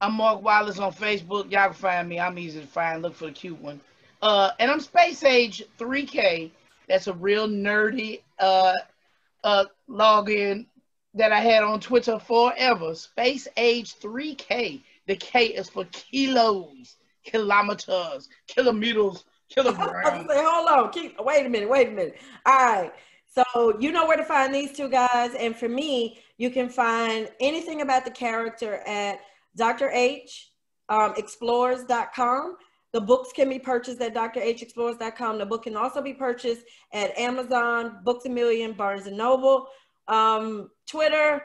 [0.00, 1.50] I'm Mark Wallace on Facebook.
[1.50, 2.20] Y'all can find me.
[2.20, 3.02] I'm easy to find.
[3.02, 3.80] Look for the cute one.
[4.22, 6.50] Uh, and I'm Space Age 3K
[6.88, 8.74] that's a real nerdy uh,
[9.44, 10.66] uh, login
[11.14, 12.94] that I had on Twitter forever.
[12.94, 14.80] Space Age 3K.
[15.06, 20.28] The K is for kilos, kilometers, kilometers, kilograms.
[20.28, 20.90] Say, hold on.
[20.90, 21.68] Keep, wait a minute.
[21.68, 22.16] Wait a minute.
[22.44, 22.92] All right.
[23.36, 25.34] So you know where to find these two guys.
[25.34, 29.20] And for me, you can find anything about the character at
[29.56, 29.90] Dr.
[29.90, 30.52] H
[30.88, 32.56] um, explorers.com.
[32.92, 35.38] The books can be purchased at drhexplorers.com.
[35.38, 36.62] The book can also be purchased
[36.92, 39.66] at Amazon, Books a Million, Barnes and Noble,
[40.08, 41.42] um, Twitter,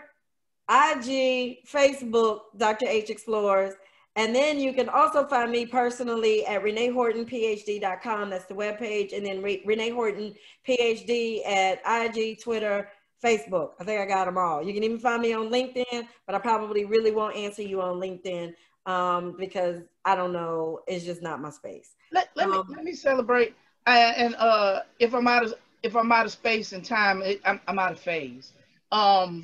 [0.70, 2.86] IG, Facebook, Dr.
[2.88, 3.74] H Explorers.
[4.16, 8.30] And then you can also find me personally at reneehortonphd.com.
[8.30, 9.16] That's the webpage.
[9.16, 10.36] And then Re- Renee Horton
[10.68, 12.89] PhD at IG, Twitter,
[13.24, 13.72] Facebook.
[13.80, 14.62] I think I got them all.
[14.62, 18.01] You can even find me on LinkedIn, but I probably really won't answer you on
[18.01, 18.53] LinkedIn
[18.86, 21.91] um, because I don't know, it's just not my space.
[22.12, 23.53] Let, let um, me let me celebrate.
[23.86, 25.53] I, and uh, if I'm out of
[25.84, 28.53] if I'm out of space and time, it, I'm, I'm out of phase.
[28.91, 29.43] Um,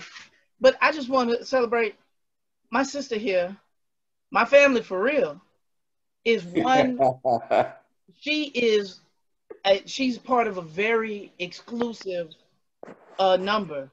[0.60, 1.96] but I just want to celebrate
[2.72, 3.56] my sister here,
[4.32, 5.42] my family for real,
[6.26, 7.00] is one.
[8.20, 9.00] she is,
[9.66, 12.34] a, she's part of a very exclusive
[13.20, 13.90] uh, number.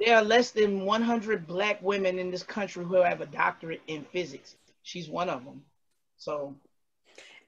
[0.00, 4.04] There are less than 100 black women in this country who have a doctorate in
[4.04, 4.56] physics
[4.88, 5.62] she's one of them.
[6.16, 6.54] So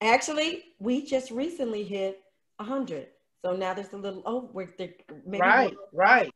[0.00, 2.20] actually, we just recently hit
[2.60, 3.08] hundred.
[3.42, 4.68] So now there's a little oh we're
[5.26, 6.34] maybe right, right.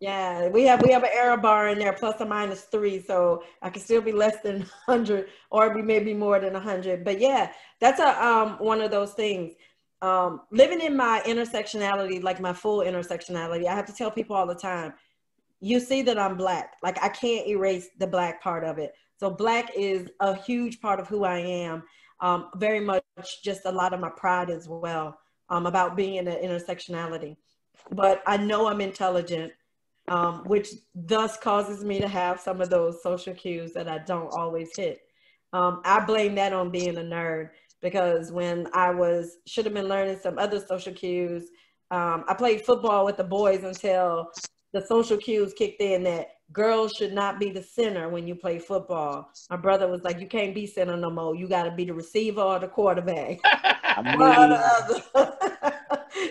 [0.00, 3.42] Yeah, we have we have an error bar in there, plus or minus three, so
[3.60, 7.04] I can still be less than hundred, or be maybe more than hundred.
[7.04, 9.52] But yeah, that's a um one of those things.
[10.00, 14.46] Um, living in my intersectionality, like my full intersectionality, I have to tell people all
[14.46, 14.94] the time.
[15.60, 16.74] You see that I'm black.
[16.82, 18.92] Like I can't erase the black part of it.
[19.18, 21.82] So black is a huge part of who I am.
[22.20, 23.04] Um, very much
[23.44, 25.18] just a lot of my pride as well
[25.50, 27.36] um, about being in an intersectionality.
[27.92, 29.52] But I know I'm intelligent,
[30.10, 34.32] um, which thus causes me to have some of those social cues that I don't
[34.34, 35.00] always hit.
[35.52, 37.50] Um, I blame that on being a nerd
[37.80, 41.48] because when I was should have been learning some other social cues,
[41.92, 44.30] um, I played football with the boys until
[44.72, 48.58] the social cues kicked in that girls should not be the center when you play
[48.58, 49.30] football.
[49.48, 51.34] My brother was like, you can't be center no more.
[51.36, 53.38] You got to be the receiver or the quarterback.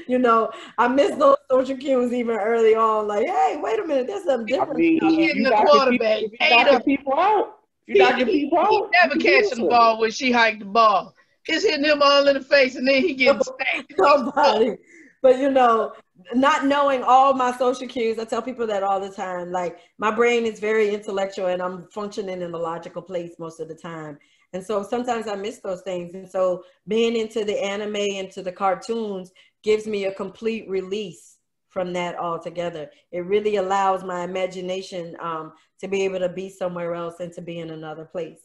[0.07, 3.07] you know, I miss those social cues even early on.
[3.07, 4.71] Like, hey, wait a minute, there's something different.
[4.71, 6.19] I mean, you, you the quarterback.
[6.19, 7.59] People, you knocking people out.
[7.87, 8.69] You knocking people out.
[8.69, 11.13] He never catching the ball when she hiked the ball.
[11.47, 13.93] It's hitting him all in the face, and then he gets spanked.
[13.97, 14.75] Nobody.
[15.21, 15.93] But you know,
[16.33, 19.51] not knowing all my social cues, I tell people that all the time.
[19.51, 23.67] Like my brain is very intellectual, and I'm functioning in the logical place most of
[23.67, 24.19] the time.
[24.53, 26.15] And so sometimes I miss those things.
[26.15, 29.31] And so being into the anime, into the cartoons,
[29.63, 31.37] gives me a complete release
[31.69, 32.89] from that altogether.
[33.11, 37.41] It really allows my imagination um, to be able to be somewhere else and to
[37.41, 38.39] be in another place.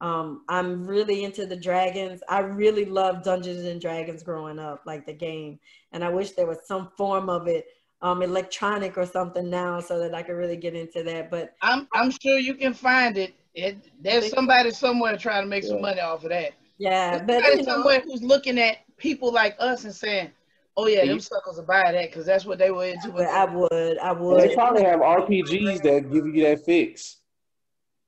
[0.00, 2.22] Um, I'm really into the dragons.
[2.28, 5.60] I really love Dungeons and Dragons growing up, like the game.
[5.92, 7.66] And I wish there was some form of it,
[8.00, 11.30] um, electronic or something now, so that I could really get into that.
[11.30, 13.34] But I'm I'm sure you can find it.
[13.54, 16.54] It there's somebody somewhere trying to make some money off of that.
[16.78, 20.32] Yeah, there's but you know, somewhere who's looking at people like us and saying,
[20.76, 23.10] Oh yeah, them suckers will buy that because that's what they were into.
[23.12, 24.40] But I would, I would.
[24.40, 27.18] They probably have RPGs that give you that fix.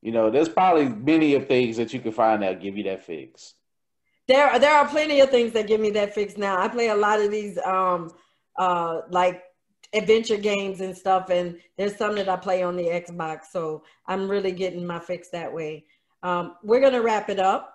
[0.00, 3.04] You know, there's probably many of things that you can find that give you that
[3.04, 3.54] fix.
[4.28, 6.58] There, there are plenty of things that give me that fix now.
[6.58, 8.10] I play a lot of these, um,
[8.58, 9.42] uh, like
[9.92, 14.28] adventure games and stuff, and there's some that I play on the Xbox, so I'm
[14.28, 15.84] really getting my fix that way.
[16.22, 17.73] Um, we're gonna wrap it up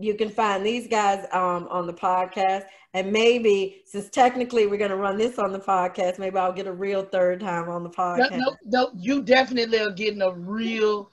[0.00, 2.64] you can find these guys um, on the podcast.
[2.94, 6.66] And maybe since technically we're going to run this on the podcast, maybe I'll get
[6.66, 8.32] a real third time on the podcast.
[8.32, 11.10] No, no, no you definitely are getting a real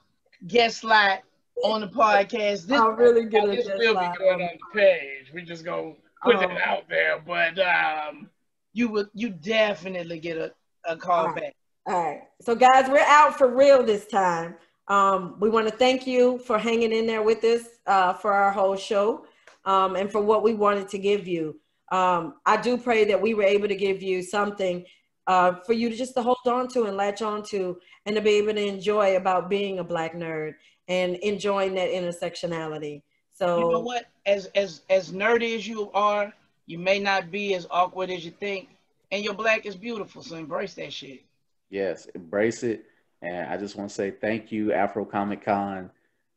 [0.47, 1.21] guest slot
[1.63, 2.65] on the podcast.
[2.65, 4.13] This, I'll really get a guest will slot.
[4.13, 5.31] be going on the page.
[5.33, 6.57] We just gonna put it oh.
[6.63, 8.29] out there, but um,
[8.73, 10.53] you would you definitely get a,
[10.85, 11.41] a call All right.
[11.41, 11.55] back.
[11.85, 12.21] All right.
[12.41, 14.55] So guys, we're out for real this time.
[14.87, 18.51] Um, we want to thank you for hanging in there with us uh, for our
[18.51, 19.25] whole show
[19.65, 21.59] um, and for what we wanted to give you.
[21.91, 24.85] Um, I do pray that we were able to give you something
[25.27, 28.21] uh, for you to just to hold on to and latch on to and to
[28.21, 30.55] be able to enjoy about being a black nerd
[30.87, 33.01] and enjoying that intersectionality.
[33.33, 34.05] So you know what?
[34.25, 36.33] As as as nerdy as you are,
[36.65, 38.69] you may not be as awkward as you think,
[39.11, 40.23] and your black is beautiful.
[40.23, 41.23] So embrace that shit.
[41.69, 42.85] Yes, embrace it
[43.21, 45.89] and I just want to say thank you, Afro Comic Con.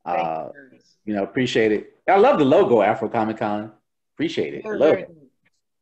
[0.04, 0.78] Uh, you.
[1.06, 1.98] you know, appreciate it.
[2.08, 3.72] I love the logo, Afro Comic Con.
[4.14, 4.64] Appreciate it.
[4.64, 5.04] Love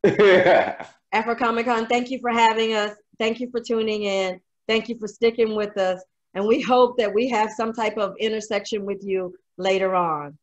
[0.05, 0.87] it.
[1.13, 2.97] Afro Comic Con, thank you for having us.
[3.19, 4.41] Thank you for tuning in.
[4.67, 6.03] Thank you for sticking with us.
[6.35, 10.37] And we hope that we have some type of intersection with you later on.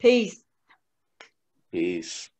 [0.00, 0.42] Peace.
[1.70, 2.30] Peace.